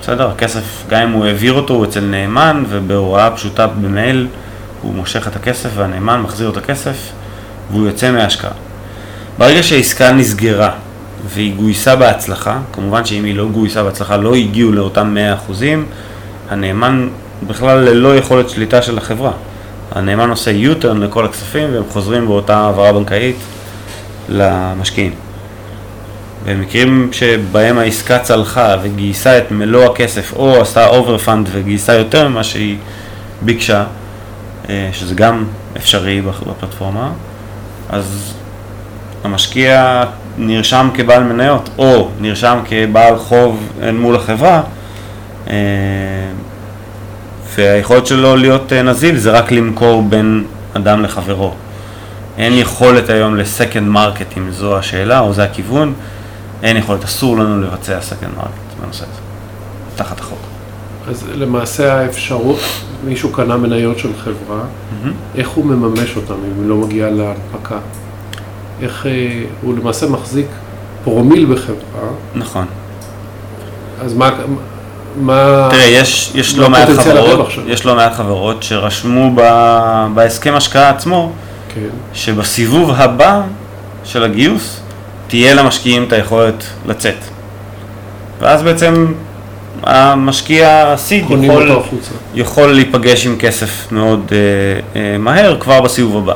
בסדר? 0.00 0.30
הכסף, 0.30 0.84
גם 0.88 1.02
אם 1.02 1.10
הוא 1.10 1.24
העביר 1.24 1.52
אותו, 1.52 1.74
הוא 1.74 1.84
אצל 1.84 2.00
נאמן, 2.00 2.64
ובהוראה 2.68 3.30
פשוטה 3.30 3.66
במייל, 3.66 4.26
הוא 4.82 4.94
מושך 4.94 5.28
את 5.28 5.36
הכסף 5.36 5.70
והנאמן 5.74 6.20
מחזיר 6.20 6.50
את 6.50 6.56
הכסף, 6.56 6.96
והוא 7.70 7.86
יוצא 7.86 8.10
מההשקעה. 8.10 8.50
ברגע 9.38 9.62
שהעסקה 9.62 10.12
נסגרה 10.12 10.70
והיא 11.26 11.54
גויסה 11.54 11.96
בהצלחה, 11.96 12.58
כמובן 12.72 13.04
שאם 13.04 13.24
היא 13.24 13.34
לא 13.34 13.48
גויסה 13.48 13.84
בהצלחה, 13.84 14.16
לא 14.16 14.34
הגיעו 14.34 14.72
לאותם 14.72 15.16
100%, 15.50 15.52
הנאמן 16.50 17.08
בכלל 17.46 17.78
ללא 17.78 18.16
יכולת 18.16 18.50
שליטה 18.50 18.82
של 18.82 18.98
החברה. 18.98 19.32
הנאמן 19.92 20.30
עושה 20.30 20.50
U-turn 20.50 20.98
לכל 20.98 21.24
הכספים 21.24 21.74
והם 21.74 21.82
חוזרים 21.90 22.26
באותה 22.26 22.56
העברה 22.56 22.92
בנקאית 22.92 23.36
למשקיעים. 24.28 25.12
במקרים 26.46 27.08
שבהם 27.12 27.78
העסקה 27.78 28.18
צלחה 28.18 28.76
וגייסה 28.82 29.38
את 29.38 29.50
מלוא 29.50 29.84
הכסף 29.84 30.32
או 30.36 30.60
עשתה 30.60 30.86
overfund 30.86 31.48
וגייסה 31.52 31.94
יותר 31.94 32.28
ממה 32.28 32.44
שהיא 32.44 32.76
ביקשה, 33.42 33.84
אה, 34.68 34.88
שזה 34.92 35.14
גם 35.14 35.44
אפשרי 35.76 36.20
בפלטפורמה, 36.20 37.10
אז 37.90 38.34
המשקיע 39.24 40.04
נרשם 40.38 40.88
כבעל 40.94 41.22
מניות 41.22 41.70
או 41.78 42.08
נרשם 42.20 42.58
כבעל 42.64 43.18
חוב 43.18 43.68
אל 43.82 43.92
מול 43.92 44.16
החברה, 44.16 44.62
אה, 45.50 45.54
והיכולת 47.56 48.06
שלו 48.06 48.36
להיות 48.36 48.72
אה, 48.72 48.82
נזיל 48.82 49.16
זה 49.16 49.30
רק 49.30 49.52
למכור 49.52 50.02
בין 50.02 50.44
אדם 50.74 51.02
לחברו. 51.02 51.52
אין 52.38 52.52
יכולת 52.52 53.08
היום 53.08 53.36
ל 53.36 53.43
second 53.43 53.88
market 53.88 54.38
אם 54.38 54.50
זו 54.50 54.78
השאלה 54.78 55.20
או 55.20 55.32
זה 55.32 55.44
הכיוון, 55.44 55.92
אין 56.62 56.76
יכולת, 56.76 57.04
אסור 57.04 57.36
לנו 57.36 57.62
לבצע 57.62 58.00
second 58.00 58.30
market 58.36 58.80
בנושא 58.82 59.04
הזה, 59.04 59.20
תחת 59.96 60.20
החוק. 60.20 60.38
אז 61.08 61.24
למעשה 61.34 62.00
האפשרות, 62.00 62.60
מישהו 63.04 63.32
קנה 63.32 63.56
מניות 63.56 63.98
של 63.98 64.10
חברה, 64.24 64.60
Mm-hmm. 64.60 65.38
איך 65.38 65.48
הוא 65.48 65.64
מממש 65.64 66.16
אותן 66.16 66.34
אם 66.34 66.60
היא 66.62 66.68
לא 66.68 66.76
מגיעה 66.76 67.10
להנפקה? 67.10 67.78
איך 68.82 69.06
אה, 69.06 69.44
הוא 69.62 69.74
למעשה 69.78 70.06
מחזיק 70.06 70.46
פרומיל 71.04 71.54
בחברה, 71.54 72.08
נכון. 72.34 72.66
אז 74.00 74.14
מה, 74.14 74.30
מה, 75.16 75.68
תראה, 75.70 75.84
יש, 75.84 76.32
יש 76.34 76.58
לא 76.58 76.70
מעט 76.70 76.88
חברות? 76.88 77.48
יש 77.66 77.86
לא 77.86 77.96
מעט 77.96 78.14
חברות 78.14 78.62
שרשמו 78.62 79.32
ב- 79.34 80.06
בהסכם 80.14 80.54
השקעה 80.54 80.90
עצמו, 80.90 81.32
כן, 81.74 81.80
שבסיבוב 82.14 82.90
הבא 82.90 83.40
של 84.04 84.24
הגיוס 84.24 84.80
תהיה 85.28 85.54
למשקיעים 85.54 86.04
את 86.04 86.12
היכולת 86.12 86.64
לצאת. 86.86 87.14
ואז 88.40 88.62
בעצם 88.62 89.12
המשקיע 89.82 90.84
הסיד 90.86 91.24
יכול. 91.42 91.78
יכול 92.34 92.72
להיפגש 92.72 93.26
עם 93.26 93.36
כסף 93.38 93.92
מאוד 93.92 94.32
אה, 94.32 95.00
אה, 95.00 95.18
מהר 95.18 95.56
כבר 95.60 95.80
בסיבוב 95.80 96.16
הבא. 96.16 96.34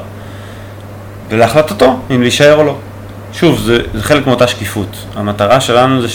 ולהחלטתו 1.29 1.99
אם 2.15 2.23
להישאר 2.23 2.55
או 2.57 2.65
לא. 2.65 2.77
שוב, 3.33 3.61
זה, 3.61 3.79
זה 3.95 4.03
חלק 4.03 4.27
מאותה 4.27 4.47
שקיפות. 4.47 4.97
המטרה 5.17 5.61
שלנו 5.61 6.03
זה 6.03 6.09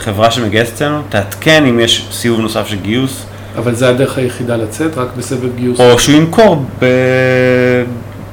שחברה 0.00 0.30
שמגייסת 0.30 0.72
אצלנו 0.72 1.02
תעדכן 1.08 1.64
אם 1.66 1.80
יש 1.80 2.08
סיבוב 2.12 2.40
נוסף 2.40 2.66
של 2.66 2.76
גיוס, 2.76 3.26
אבל 3.56 3.74
זה 3.74 3.88
הדרך 3.88 4.18
היחידה 4.18 4.56
לצאת, 4.56 4.98
רק 4.98 5.08
בסבב 5.16 5.56
גיוס. 5.56 5.80
או 5.80 5.98
שהוא 5.98 6.16
ימכור 6.16 6.64
ב... 6.78 6.86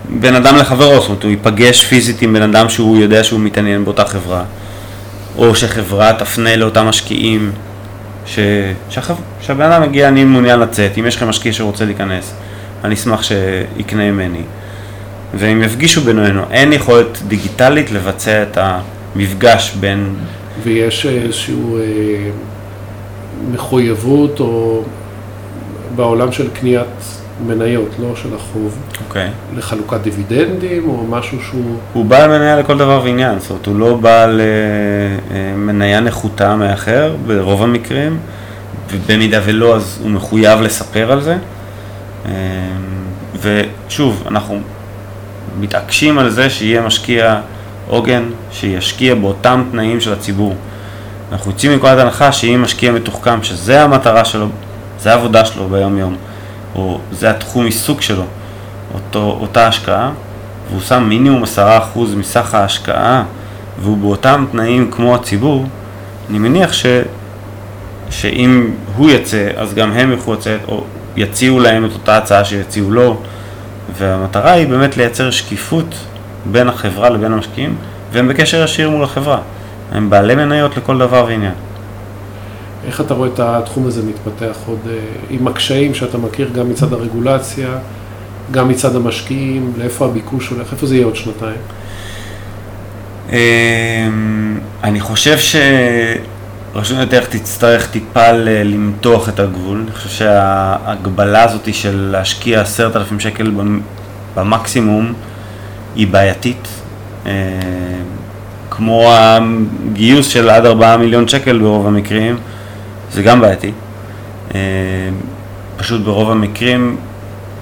בין 0.09 0.35
אדם 0.35 0.55
לחברו, 0.55 0.99
זאת 0.99 1.07
אומרת 1.07 1.23
הוא 1.23 1.31
ייפגש 1.31 1.85
פיזית 1.85 2.21
עם 2.21 2.33
בן 2.33 2.41
אדם 2.41 2.69
שהוא 2.69 2.97
יודע 2.97 3.23
שהוא 3.23 3.39
מתעניין 3.39 3.85
באותה 3.85 4.05
חברה, 4.05 4.43
או 5.37 5.55
שחברה 5.55 6.13
תפנה 6.13 6.55
לאותם 6.55 6.85
משקיעים, 6.85 7.51
ש... 8.25 8.39
שהחב... 8.89 9.15
שהבן 9.41 9.71
אדם 9.71 9.81
מגיע, 9.81 10.07
אני 10.07 10.23
מעוניין 10.23 10.59
לצאת, 10.59 10.97
אם 10.97 11.05
יש 11.07 11.15
לכם 11.15 11.29
משקיע 11.29 11.53
שרוצה 11.53 11.85
להיכנס, 11.85 12.33
אני 12.83 12.95
אשמח 12.95 13.23
שיקנה 13.23 14.11
ממני. 14.11 14.41
והם 15.33 15.63
יפגישו 15.63 16.01
בינינו, 16.01 16.41
אין 16.51 16.73
יכולת 16.73 17.17
דיגיטלית 17.27 17.91
לבצע 17.91 18.43
את 18.43 18.57
המפגש 18.61 19.73
בין, 19.79 20.15
ויש 20.63 21.05
איזושהי 21.05 21.55
אה, 21.55 22.29
מחויבות 23.51 24.39
או 24.39 24.81
בעולם 25.95 26.31
של 26.31 26.49
קניית 26.49 27.23
מניות, 27.47 27.89
לא 27.99 28.15
של 28.15 28.35
החוב, 28.35 28.77
אוקיי, 29.07 29.29
לחלוקת 29.55 30.01
דיבידנדים 30.01 30.89
או 30.89 31.05
משהו 31.09 31.37
שהוא... 31.41 31.77
הוא 31.93 32.05
בעל 32.05 32.29
מניה 32.29 32.59
לכל 32.59 32.77
דבר 32.77 33.01
ועניין, 33.03 33.39
זאת 33.39 33.49
אומרת 33.49 33.65
הוא 33.65 33.79
לא 33.79 33.93
בעל 33.93 34.41
אה, 34.41 34.45
אה, 35.35 35.55
מניה 35.55 35.99
נחותה 35.99 36.55
מאחר 36.55 37.15
ברוב 37.27 37.63
המקרים, 37.63 38.17
ובמידה 38.91 39.39
ולא 39.45 39.75
אז 39.75 39.99
הוא 40.03 40.11
מחויב 40.11 40.61
לספר 40.61 41.11
על 41.11 41.21
זה. 41.21 41.37
אה, 42.25 42.31
ושוב, 43.41 44.23
אנחנו 44.27 44.59
מתעקשים 45.59 46.19
על 46.19 46.29
זה 46.29 46.49
שיהיה 46.49 46.81
משקיע 46.81 47.39
עוגן, 47.87 48.23
שישקיע 48.51 49.15
באותם 49.15 49.63
תנאים 49.71 50.01
של 50.01 50.13
הציבור. 50.13 50.55
אנחנו 51.31 51.51
יוצאים 51.51 51.71
מנקודת 51.71 51.97
הנחה 51.99 52.31
שאם 52.31 52.61
משקיע 52.63 52.91
מתוחכם, 52.91 53.43
שזה 53.43 53.83
המטרה 53.83 54.25
שלו, 54.25 54.47
זה 54.99 55.11
העבודה 55.11 55.45
שלו 55.45 55.69
ביום 55.69 55.97
יום, 55.97 56.15
או 56.75 56.99
זה 57.11 57.29
התחום 57.29 57.65
עיסוק 57.65 58.01
שלו, 58.01 58.23
אותו, 58.93 59.37
אותה 59.41 59.67
השקעה, 59.67 60.11
והוא 60.69 60.81
שם 60.81 61.03
מינימום 61.03 61.43
10% 61.43 61.47
מסך 62.17 62.53
ההשקעה, 62.53 63.23
והוא 63.81 63.97
באותם 63.97 64.45
תנאים 64.51 64.91
כמו 64.91 65.15
הציבור, 65.15 65.65
אני 66.29 66.39
מניח 66.39 66.73
ש, 66.73 66.85
שאם 68.09 68.71
הוא 68.95 69.09
יצא, 69.09 69.49
אז 69.57 69.73
גם 69.73 69.91
הם 69.91 70.11
יוכלו 70.11 70.33
לצאת, 70.33 70.59
או 70.67 70.83
יציעו 71.15 71.59
להם 71.59 71.85
את 71.85 71.93
אותה 71.93 72.17
הצעה 72.17 72.45
שיציעו 72.45 72.91
לו, 72.91 73.17
והמטרה 73.97 74.51
היא 74.51 74.67
באמת 74.67 74.97
לייצר 74.97 75.31
שקיפות 75.31 75.95
בין 76.51 76.69
החברה 76.69 77.09
לבין 77.09 77.33
המשקיעים, 77.33 77.75
והם 78.11 78.27
בקשר 78.27 78.63
ישיר 78.63 78.89
מול 78.89 79.03
החברה. 79.03 79.39
הם 79.91 80.09
בעלי 80.09 80.35
מניות 80.35 80.77
לכל 80.77 80.97
דבר 80.97 81.25
ועניין. 81.27 81.53
איך 82.87 83.01
אתה 83.01 83.13
רואה 83.13 83.29
את 83.33 83.39
התחום 83.39 83.87
הזה 83.87 84.01
מתפתח 84.03 84.55
עוד 84.67 84.79
אה, 84.89 84.95
עם 85.29 85.47
הקשיים 85.47 85.93
שאתה 85.93 86.17
מכיר 86.17 86.49
גם 86.55 86.69
מצד 86.69 86.93
הרגולציה, 86.93 87.67
גם 88.51 88.67
מצד 88.69 88.95
המשקיעים, 88.95 89.73
לאיפה 89.77 90.05
הביקוש 90.05 90.47
הולך, 90.49 90.71
איפה 90.73 90.85
זה 90.87 90.95
יהיה 90.95 91.05
עוד 91.05 91.15
שנתיים? 91.15 91.57
אמ, 93.31 93.35
אני 94.83 94.99
חושב 94.99 95.37
שרשות 95.37 96.97
ניירות 96.97 97.29
תצטרך 97.29 97.87
טיפה 97.91 98.31
למתוח 98.31 99.29
את 99.29 99.39
הגבול. 99.39 99.81
אני 99.87 99.91
חושב 99.95 100.09
שההגבלה 100.09 101.43
הזאת 101.43 101.73
של 101.73 102.09
להשקיע 102.11 102.61
עשרת 102.61 102.95
אלפים 102.95 103.19
שקל 103.19 103.51
במ- 103.51 103.81
במקסימום 104.35 105.13
היא 105.95 106.07
בעייתית. 106.07 106.67
אמ, 107.25 107.31
כמו 108.69 109.11
הגיוס 109.13 110.27
של 110.27 110.49
עד 110.49 110.65
ארבעה 110.65 110.97
מיליון 110.97 111.27
שקל 111.27 111.59
ברוב 111.59 111.87
המקרים, 111.87 112.37
זה 113.11 113.23
גם 113.23 113.41
בעייתי. 113.41 113.71
אמ, 114.53 114.57
פשוט 115.77 116.01
ברוב 116.01 116.31
המקרים 116.31 116.97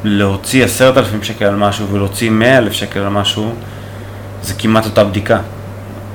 להוציא 0.04 0.66
עשרת 0.66 0.98
אלפים 0.98 1.24
שקל 1.24 1.46
על 1.46 1.56
משהו 1.56 1.88
ולהוציא 1.88 2.30
מאה 2.30 2.58
אלף 2.58 2.74
שקל 2.74 3.00
על 3.00 3.10
משהו, 3.10 3.54
זה 4.44 4.54
כמעט 4.54 4.86
אותה 4.86 5.04
בדיקה. 5.04 5.40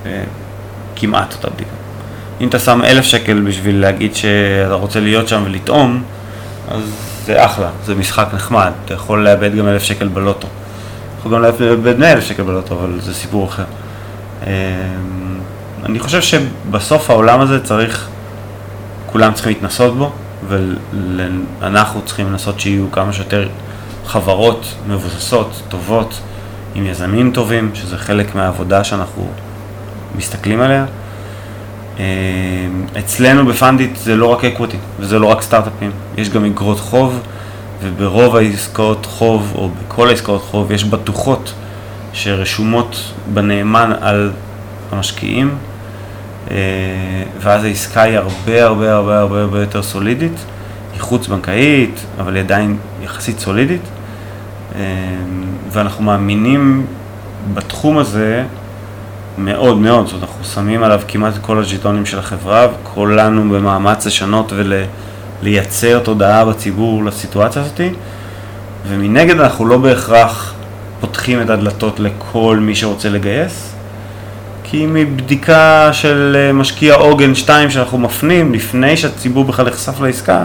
אה, 0.07 0.23
כמעט 0.97 1.35
אותה 1.35 1.51
בדיקה. 1.51 1.71
אם 2.41 2.49
אתה 2.49 2.59
שם 2.59 2.81
אלף 2.85 3.05
שקל 3.05 3.41
בשביל 3.41 3.81
להגיד 3.81 4.15
שאתה 4.15 4.75
רוצה 4.75 5.01
להיות 5.01 5.29
שם 5.29 5.43
ולטעום, 5.47 6.03
אז 6.69 6.83
זה 7.25 7.45
אחלה, 7.45 7.71
זה 7.85 7.95
משחק 7.95 8.29
נחמד, 8.35 8.73
אתה 8.85 8.95
יכול 8.95 9.25
לאבד 9.25 9.57
גם 9.57 9.69
אלף 9.69 9.83
שקל 9.83 10.09
בלוטו. 10.09 10.49
יכול 11.27 11.39
גם 11.39 11.43
לאבד 11.43 11.99
מאה 11.99 12.13
אלף 12.13 12.25
שקל 12.25 12.43
בלוטו, 12.43 12.75
אבל 12.75 13.01
זה 13.01 13.15
סיפור 13.15 13.47
אחר. 13.47 13.65
אה, 14.47 14.53
אני 15.85 15.99
חושב 15.99 16.21
שבסוף 16.23 17.11
העולם 17.11 17.41
הזה 17.41 17.65
צריך, 17.65 18.09
כולם 19.07 19.33
צריכים 19.33 19.53
להתנסות 19.53 19.97
בו, 19.97 20.13
ואנחנו 20.49 22.03
צריכים 22.05 22.27
לנסות 22.33 22.61
שיהיו 22.61 22.93
כמה 22.93 23.13
שיותר 23.13 23.49
חברות 24.07 24.75
מבוססות, 24.89 25.63
טובות, 25.69 26.21
עם 26.75 26.87
יזמים 26.87 27.31
טובים, 27.31 27.71
שזה 27.75 27.99
חלק 27.99 28.35
מהעבודה 28.35 28.85
שאנחנו 28.85 29.29
מסתכלים 30.17 30.61
עליה. 30.61 30.87
אה, 31.99 32.05
אצלנו 32.99 33.47
בפנדיט 33.47 33.97
זה 33.97 34.17
לא 34.17 34.27
רק 34.27 34.45
equity 34.45 34.77
וזה 34.99 35.19
לא 35.19 35.27
רק 35.27 35.43
סטארט-אפים, 35.43 35.91
יש 36.17 36.29
גם 36.29 36.45
אגרות 36.45 36.81
חוב, 36.81 37.21
וברוב 37.83 38.37
העסקאות 38.37 39.07
חוב, 39.07 39.53
או 39.55 39.69
בכל 39.69 40.09
העסקאות 40.09 40.43
חוב, 40.43 40.73
יש 40.73 40.85
בטוחות 40.85 41.53
שרשומות 42.13 43.13
בנאמן 43.35 43.93
על 44.01 44.31
המשקיעים, 44.93 45.55
אה, 46.51 46.57
ואז 47.41 47.65
העסקה 47.65 48.03
היא 48.03 48.19
הרבה 48.19 48.65
הרבה 48.65 48.95
הרבה 48.95 49.21
הרבה 49.21 49.41
הרבה 49.41 49.61
יותר 49.61 49.83
סולידית, 49.83 50.45
היא 50.93 51.01
חוץ 51.01 51.29
בנקאית, 51.29 52.01
אבל 52.21 52.35
היא 52.35 52.43
עדיין 52.43 52.77
יחסית 53.03 53.39
סולידית, 53.39 53.83
אה, 54.75 54.81
ואנחנו 55.71 56.05
מאמינים 56.05 56.87
בתחום 57.55 57.99
הזה 57.99 58.45
מאוד 59.39 59.79
מאוד, 59.79 60.07
זאת 60.07 60.15
אומרת, 60.15 60.29
אנחנו 60.29 60.45
שמים 60.45 60.83
עליו 60.83 61.01
כמעט 61.09 61.35
את 61.35 61.39
כל 61.43 61.59
הז'יטונים 61.59 62.07
של 62.07 62.19
החברה, 62.19 62.67
וכולנו 62.83 63.51
במאמץ 63.51 64.07
לשנות 64.07 64.53
ולייצר 65.43 65.99
תודעה 65.99 66.45
בציבור 66.45 67.05
לסיטואציה 67.05 67.63
הזאת, 67.63 67.81
ומנגד 68.89 69.41
אנחנו 69.41 69.67
לא 69.67 69.79
בהכרח 69.79 70.55
פותחים 71.01 71.43
את 71.43 71.51
הדלתות 71.51 72.01
לכל 72.01 72.59
מי 72.61 72.75
שרוצה 72.75 73.09
לגייס, 73.09 73.73
כי 74.65 74.87
מבדיקה 74.89 75.89
של 75.93 76.37
אה, 76.39 76.53
משקיע 76.53 76.95
עוגן 76.95 77.35
2 77.35 77.71
שאנחנו 77.71 77.99
מפנים, 77.99 78.55
לפני 78.55 78.97
שהציבור 78.97 79.45
בכלל 79.45 79.67
נחשף 79.67 80.01
לעסקה, 80.01 80.45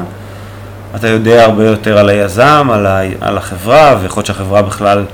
אתה 0.95 1.07
יודע 1.07 1.45
הרבה 1.45 1.65
יותר 1.65 1.97
על 1.97 2.09
היזם, 2.09 2.67
על, 2.73 2.85
ה, 2.85 3.01
על 3.21 3.37
החברה, 3.37 3.97
ויכול 4.01 4.21
להיות 4.21 4.25
שהחברה 4.25 4.61
בכלל 4.61 5.05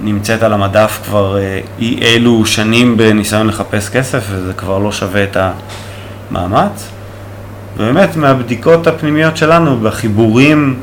נמצאת 0.00 0.42
על 0.42 0.52
המדף 0.52 0.98
כבר 1.04 1.38
אה, 1.38 1.60
אי 1.78 1.98
אילו 2.02 2.46
שנים 2.46 2.96
בניסיון 2.96 3.46
לחפש 3.46 3.88
כסף, 3.88 4.24
וזה 4.30 4.52
כבר 4.52 4.78
לא 4.78 4.92
שווה 4.92 5.24
את 5.24 5.36
המאמץ. 6.30 6.99
ובאמת, 7.80 8.16
מהבדיקות 8.16 8.86
הפנימיות 8.86 9.36
שלנו, 9.36 9.76
בחיבורים 9.76 10.76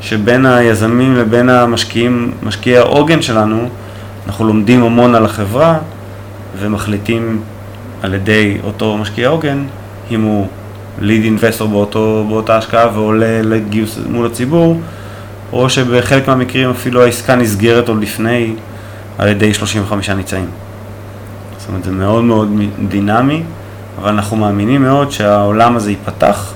שבין 0.00 0.46
היזמים 0.46 1.16
לבין 1.16 1.48
המשקיעים, 1.48 2.32
משקיעי 2.42 2.76
העוגן 2.76 3.22
שלנו, 3.22 3.68
אנחנו 4.26 4.44
לומדים 4.44 4.82
המון 4.82 5.14
על 5.14 5.24
החברה, 5.24 5.78
ומחליטים 6.58 7.40
על 8.02 8.14
ידי 8.14 8.58
אותו 8.64 8.96
משקיע 8.96 9.28
עוגן, 9.28 9.64
אם 10.10 10.22
הוא 10.22 10.46
ליד 11.00 11.24
אינבסטור 11.24 11.68
באותו, 11.68 12.26
באותה 12.28 12.56
השקעה 12.56 12.88
ועולה 12.94 13.42
לגיוס 13.42 13.98
מול 14.10 14.26
הציבור, 14.26 14.80
או 15.52 15.70
שבחלק 15.70 16.28
מהמקרים 16.28 16.70
אפילו 16.70 17.02
העסקה 17.02 17.36
נסגרת 17.36 17.88
עוד 17.88 18.02
לפני 18.02 18.54
על 19.18 19.28
ידי 19.28 19.54
35 19.54 20.10
ניצאים. 20.10 20.46
זאת 21.58 21.68
אומרת, 21.68 21.84
זה 21.84 21.90
מאוד 21.90 22.24
מאוד 22.24 22.48
דינמי, 22.88 23.42
אבל 23.98 24.08
אנחנו 24.08 24.36
מאמינים 24.36 24.82
מאוד 24.82 25.10
שהעולם 25.10 25.76
הזה 25.76 25.90
ייפתח, 25.90 26.52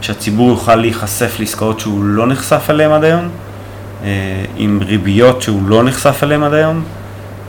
שהציבור 0.00 0.50
יוכל 0.50 0.74
להיחשף 0.74 1.36
לעסקאות 1.38 1.80
שהוא 1.80 2.04
לא 2.04 2.26
נחשף 2.26 2.66
אליהן 2.70 2.92
עד 2.92 3.04
היום, 3.04 3.28
אה, 4.04 4.08
עם 4.56 4.80
ריביות 4.82 5.42
שהוא 5.42 5.68
לא 5.68 5.82
נחשף 5.84 6.20
אליהן 6.22 6.42
עד 6.42 6.54
היום, 6.54 6.84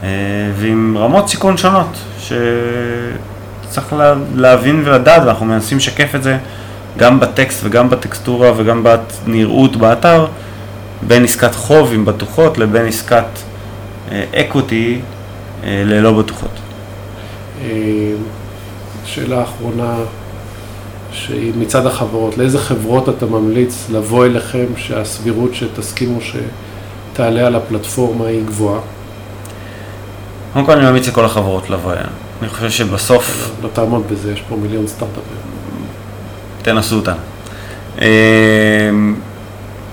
אה, 0.04 0.08
ועם 0.56 0.98
רמות 0.98 1.30
סיכון 1.30 1.58
שונות, 1.58 1.98
שצריך 2.20 3.96
להבין 4.36 4.82
ולדעת, 4.86 5.22
ואנחנו 5.26 5.46
מנסים 5.46 5.78
לשקף 5.78 6.16
את 6.16 6.24
זה 6.24 6.38
גם 6.98 7.20
בטקסט 7.20 7.62
וגם 7.64 7.90
בטקסטורה 7.90 8.52
וגם 8.58 8.86
בנראות 9.26 9.76
באתר, 9.76 10.26
בין 11.08 11.24
עסקת 11.24 11.56
חוב 11.56 11.94
עם 11.94 12.06
בטוחות 12.06 12.58
לבין 12.58 12.86
עסקת 12.86 13.26
אקוטי 14.36 15.00
ללא 15.64 16.12
בטוחות. 16.12 16.60
שאלה 19.06 19.44
אחרונה, 19.44 19.96
שהיא 21.12 21.54
מצד 21.58 21.86
החברות, 21.86 22.38
לאיזה 22.38 22.60
חברות 22.60 23.10
אתה 23.10 23.26
ממליץ 23.26 23.86
לבוא 23.92 24.26
אליכם 24.26 24.66
שהסבירות 24.78 25.56
שתסכימו 25.56 26.20
שתעלה 26.22 27.48
על 27.48 27.56
הפלטפורמה 27.56 28.26
היא 28.26 28.46
גבוהה? 28.46 28.80
קודם 30.54 30.66
כל 30.66 30.72
אני 30.72 30.86
ממליץ 30.86 31.08
לכל 31.08 31.26
החברות 31.26 31.70
לבוא 31.70 31.92
אלינו. 31.94 32.08
אני 32.42 32.50
חושב 32.50 32.70
שבסוף... 32.70 33.52
לא, 33.64 33.70
תעמוד 33.74 34.04
בזה, 34.12 34.34
יש 34.34 34.42
פה 34.50 34.56
מיליון 34.56 34.88
סטארט-אפים. 34.88 35.38
תנסו 36.62 36.96
אותנו. 36.96 37.16
אמ, 38.02 39.16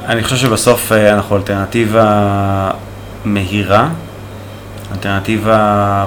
אני 0.07 0.23
חושב 0.25 0.37
שבסוף 0.37 0.93
אה, 0.93 1.15
אנחנו 1.15 1.37
אלטרנטיבה 1.37 2.71
מהירה, 3.25 3.89
אלטרנטיבה 4.93 6.07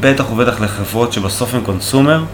בטח 0.00 0.32
ובטח 0.32 0.60
לחברות 0.60 1.12
שבסוף 1.12 1.54
הם 1.54 1.60
consumer. 1.60 2.24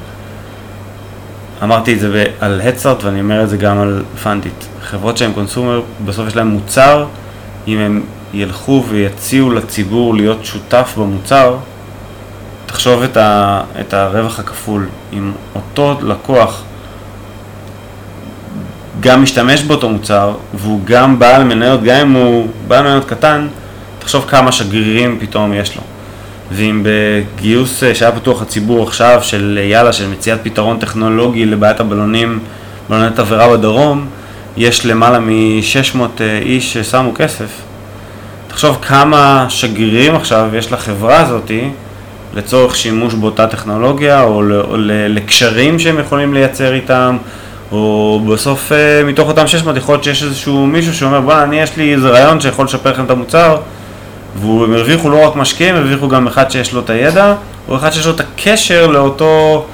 אמרתי 1.63 1.95
את 1.95 2.01
זה 2.01 2.25
על 2.41 2.61
הדסטארט 2.61 3.05
ואני 3.05 3.21
אומר 3.21 3.43
את 3.43 3.49
זה 3.49 3.57
גם 3.57 3.79
על 3.79 4.03
פאנדיט. 4.23 4.65
חברות 4.83 5.17
שהן 5.17 5.33
consumer, 5.33 5.83
בסוף 6.05 6.29
יש 6.29 6.37
להן 6.37 6.47
מוצר, 6.47 7.07
אם 7.69 7.79
הם 7.79 8.03
ילכו 8.35 8.85
ויציעו 8.89 9.51
לציבור 9.51 10.15
להיות 10.15 10.45
שותף 10.45 10.95
במוצר, 10.99 11.57
תחשוב 12.67 13.03
את, 13.03 13.17
ה, 13.17 13.61
את 13.81 13.95
הרווח 13.95 14.39
הכפול. 14.39 14.89
אם 15.13 15.33
אותו 15.55 15.99
לקוח 16.03 16.63
גם 19.01 19.23
משתמש 19.23 19.63
באותו 19.63 19.89
מוצר, 19.89 20.35
והוא 20.55 20.81
גם 20.85 21.19
בעל 21.19 21.45
מניות, 21.45 21.83
גם 21.83 21.97
אם 22.01 22.13
הוא 22.13 22.49
בעל 22.69 22.83
מניות 22.83 23.05
קטן, 23.05 23.49
תחשוב 23.99 24.25
כמה 24.29 24.53
שגרירים 24.53 25.19
פתאום 25.21 25.53
יש 25.53 25.77
לו. 25.77 25.83
ואם 26.53 26.83
בגיוס 26.85 27.83
אה, 27.85 27.95
שהיה 27.95 28.13
פתוח 28.13 28.43
לציבור 28.43 28.83
עכשיו 28.83 29.21
של 29.23 29.59
יאללה, 29.63 29.93
של 29.93 30.09
מציאת 30.09 30.39
פתרון 30.43 30.79
טכנולוגי 30.79 31.47
לבעיית 31.47 31.81
הבלונים, 31.81 32.39
בלוני 32.89 33.11
תבערה 33.15 33.57
בדרום, 33.57 34.07
יש 34.57 34.87
למעלה 34.87 35.19
מ-600 35.19 36.01
אה, 36.21 36.39
איש 36.43 36.73
ששמו 36.77 37.15
כסף. 37.15 37.63
תחשוב 38.49 38.79
כמה 38.83 39.47
שגרירים 39.49 40.15
עכשיו 40.15 40.49
יש 40.55 40.73
לחברה 40.73 41.21
הזאתי 41.21 41.71
לצורך 42.35 42.77
שימוש 42.77 43.15
באותה 43.15 43.47
טכנולוגיה, 43.47 44.23
או 44.23 44.43
לקשרים 44.87 45.79
שהם 45.79 45.99
יכולים 45.99 46.35
לייצר 46.35 46.75
איתם, 46.75 47.17
או 47.73 48.21
בסוף 48.33 48.73
אה, 48.73 49.05
מתוך 49.05 49.29
אותם 49.29 49.47
600 49.47 49.77
יכול 49.77 49.93
להיות 49.93 50.05
שיש 50.05 50.23
איזשהו 50.23 50.67
מישהו 50.67 50.95
שאומר 50.95 51.21
בוא'נה, 51.21 51.43
אני 51.43 51.61
יש 51.61 51.77
לי 51.77 51.95
איזה 51.95 52.09
רעיון 52.09 52.41
שיכול 52.41 52.65
לשפר 52.65 52.91
לכם 52.93 53.05
את 53.05 53.11
המוצר, 53.11 53.57
והם 54.37 54.73
הרוויחו 54.73 55.11
לא 55.11 55.27
רק 55.27 55.37
משקיעים, 55.37 55.75
הם 55.75 55.81
הרוויחו 55.81 56.09
גם 56.09 56.27
אחד 56.27 56.51
שיש 56.51 56.73
לו 56.73 56.81
את 56.81 56.91
הידע, 56.91 57.35
או 57.69 57.77
אחד 57.77 57.91
שיש 57.91 58.07
לו 58.07 58.13
את 58.13 58.21
הקשר 58.21 58.87
לאותו 58.87 59.67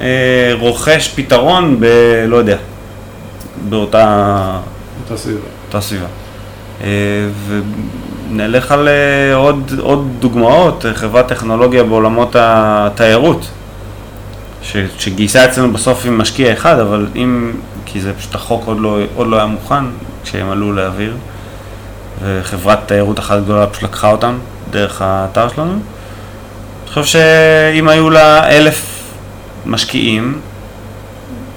אה, 0.00 0.52
רוכש 0.60 1.08
פתרון 1.08 1.76
ב... 1.80 1.84
לא 2.28 2.36
יודע, 2.36 2.56
באותה... 3.68 4.58
אותה 5.04 5.16
סביבה. 5.16 5.40
אותה 5.66 5.80
סביבה. 5.80 6.06
אה, 6.84 6.88
ונלך 8.30 8.72
על 8.72 8.88
אה, 8.88 9.34
עוד, 9.34 9.72
עוד 9.80 10.08
דוגמאות, 10.18 10.84
חברת 10.94 11.28
טכנולוגיה 11.28 11.84
בעולמות 11.84 12.36
התיירות, 12.38 13.48
ש, 14.62 14.76
שגייסה 14.98 15.44
אצלנו 15.44 15.72
בסוף 15.72 16.06
עם 16.06 16.18
משקיע 16.18 16.52
אחד, 16.52 16.78
אבל 16.78 17.06
אם, 17.16 17.52
כי 17.86 18.00
זה 18.00 18.12
פשוט 18.14 18.34
החוק 18.34 18.62
עוד 18.66 18.80
לא, 18.80 18.98
עוד 19.14 19.26
לא 19.26 19.36
היה 19.36 19.46
מוכן 19.46 19.84
כשהם 20.24 20.50
עלו 20.50 20.72
לאוויר. 20.72 21.16
וחברת 22.22 22.78
תיירות 22.86 23.18
אחת 23.18 23.38
גדולה 23.44 23.66
פשוט 23.66 23.82
לקחה 23.82 24.10
אותם 24.10 24.38
דרך 24.70 25.02
האתר 25.02 25.48
שלנו. 25.48 25.72
אני 25.72 26.88
חושב 26.88 27.04
שאם 27.04 27.88
היו 27.88 28.10
לה 28.10 28.48
אלף 28.48 29.02
משקיעים 29.66 30.40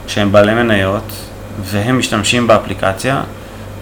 שהם 0.07 0.32
בעלי 0.32 0.53
מניות 0.53 1.14
והם 1.64 1.99
משתמשים 1.99 2.47
באפליקציה, 2.47 3.22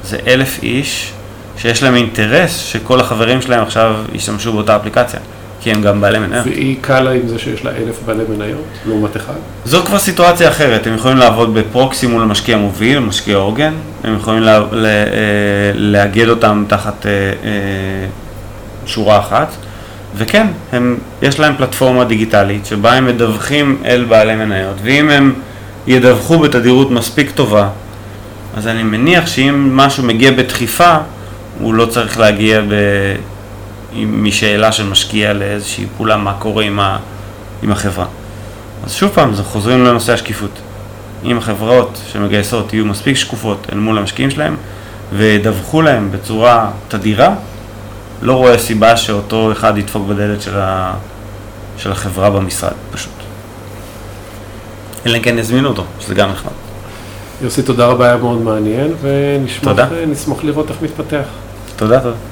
זה 0.04 0.18
אלף 0.28 0.60
איש 0.64 1.12
שיש 1.58 1.84
להם 1.84 1.96
אינטרס 1.96 2.58
שכל 2.58 3.00
החברים 3.00 3.42
שלהם 3.42 3.64
עכשיו 3.64 3.96
ישתמשו 4.14 4.54
באותה 4.54 4.76
אפליקציה. 4.76 5.20
כי 5.62 5.72
הם 5.72 5.82
גם 5.82 6.01
בעלי 6.01 6.20
מניות. 6.20 6.45
והיא 6.45 6.78
קלה 6.82 7.12
עם 7.12 7.28
זה 7.28 7.39
שיש 7.39 7.66
לה 7.66 7.72
אלף 7.72 7.99
בעלי 8.05 8.24
מניות, 8.30 8.66
לעומת 8.88 9.18
אחד? 9.18 9.34
זו 9.66 9.84
כבר 9.86 9.99
סיטואציה 9.99 10.49
אחרת, 10.49 10.88
הם 10.88 10.95
יכולים 10.95 11.18
לעבוד 11.18 11.53
בפרוקסי 11.53 12.07
מול 12.07 12.22
המשקיע 12.22 12.57
מוביל, 12.57 12.99
משקיע 12.99 13.38
עוגן, 13.38 13.74
הם 14.03 14.16
יכולים 14.16 14.43
לה, 14.43 14.60
לה, 14.72 14.88
אה, 14.88 15.03
לאגד 15.76 16.30
אותם 16.30 16.64
תחת 16.68 17.05
אה, 17.05 17.12
אה, 17.12 18.07
שורה 18.86 19.20
אחת, 19.20 19.47
וכן, 20.16 20.47
הם, 20.72 20.97
יש 21.22 21.39
להם 21.39 21.55
פלטפורמה 21.57 22.03
דיגיטלית 22.03 22.66
שבה 22.66 22.93
הם 22.93 23.05
מדווחים 23.05 23.78
אל 23.86 24.05
בעלי 24.10 24.36
מניות, 24.36 24.76
ואם 24.84 25.10
הם 25.10 25.34
ידווחו 25.88 26.39
בתדירות 26.39 26.91
מספיק 26.91 27.32
טובה, 27.32 27.70
אז 28.57 28.68
אני 28.68 28.84
מניח 28.84 29.28
שאם 29.28 29.78
משהו 29.78 30.03
מגיע 30.03 30.32
בדחיפה, 30.32 30.95
הוא 31.60 31.74
לא 31.74 31.86
צריך 31.86 32.20
להגיע 32.20 32.62
ב... 32.62 32.74
משאלה 33.96 34.72
של 34.72 34.86
משקיע 34.86 35.34
לאיזושהי 35.34 35.86
פעולה, 35.98 36.18
מה 36.18 36.34
קורה 36.40 36.64
עם, 36.64 36.80
ה, 36.80 36.98
עם 37.64 37.72
החברה. 37.72 38.06
אז 38.84 38.94
שוב 38.94 39.12
פעם, 39.14 39.34
זה 39.34 39.44
חוזרים 39.44 39.86
לנושא 39.86 40.14
השקיפות. 40.14 40.52
אם 41.24 41.38
החברות 41.38 42.00
שמגייסות 42.12 42.74
יהיו 42.74 42.86
מספיק 42.86 43.16
שקופות 43.16 43.68
אל 43.74 43.78
מול 43.78 43.98
המשקיעים 43.98 44.32
שלהם 44.32 44.56
וידווחו 45.14 45.82
להם 45.82 46.12
בצורה 46.12 46.72
תדירה, 46.88 47.36
לא 48.22 48.34
רואה 48.34 48.58
סיבה 48.58 48.98
שאותו 48.98 49.52
אחד 49.52 49.78
ידפוק 49.78 50.08
בדלת 50.08 50.42
של, 50.42 50.60
ה, 50.60 50.94
של 51.78 51.92
החברה 51.92 52.30
במשרד, 52.30 52.74
פשוט. 52.92 53.12
אלא 55.06 55.18
אם 55.18 55.22
כן 55.22 55.40
יזמינו 55.40 55.70
אותו, 55.70 55.84
שזה 56.00 56.16
גם 56.16 56.30
נחמד. 56.30 56.52
יוסי, 57.42 57.62
תודה 57.64 57.86
רבה, 57.88 58.06
היה 58.06 58.18
מאוד 58.18 58.42
מעניין, 58.42 58.94
ונשמח 59.02 60.44
לראות 60.44 60.70
איך 60.70 60.82
מתפתח. 60.82 61.24
תודה, 61.76 62.00
תודה. 62.00 62.29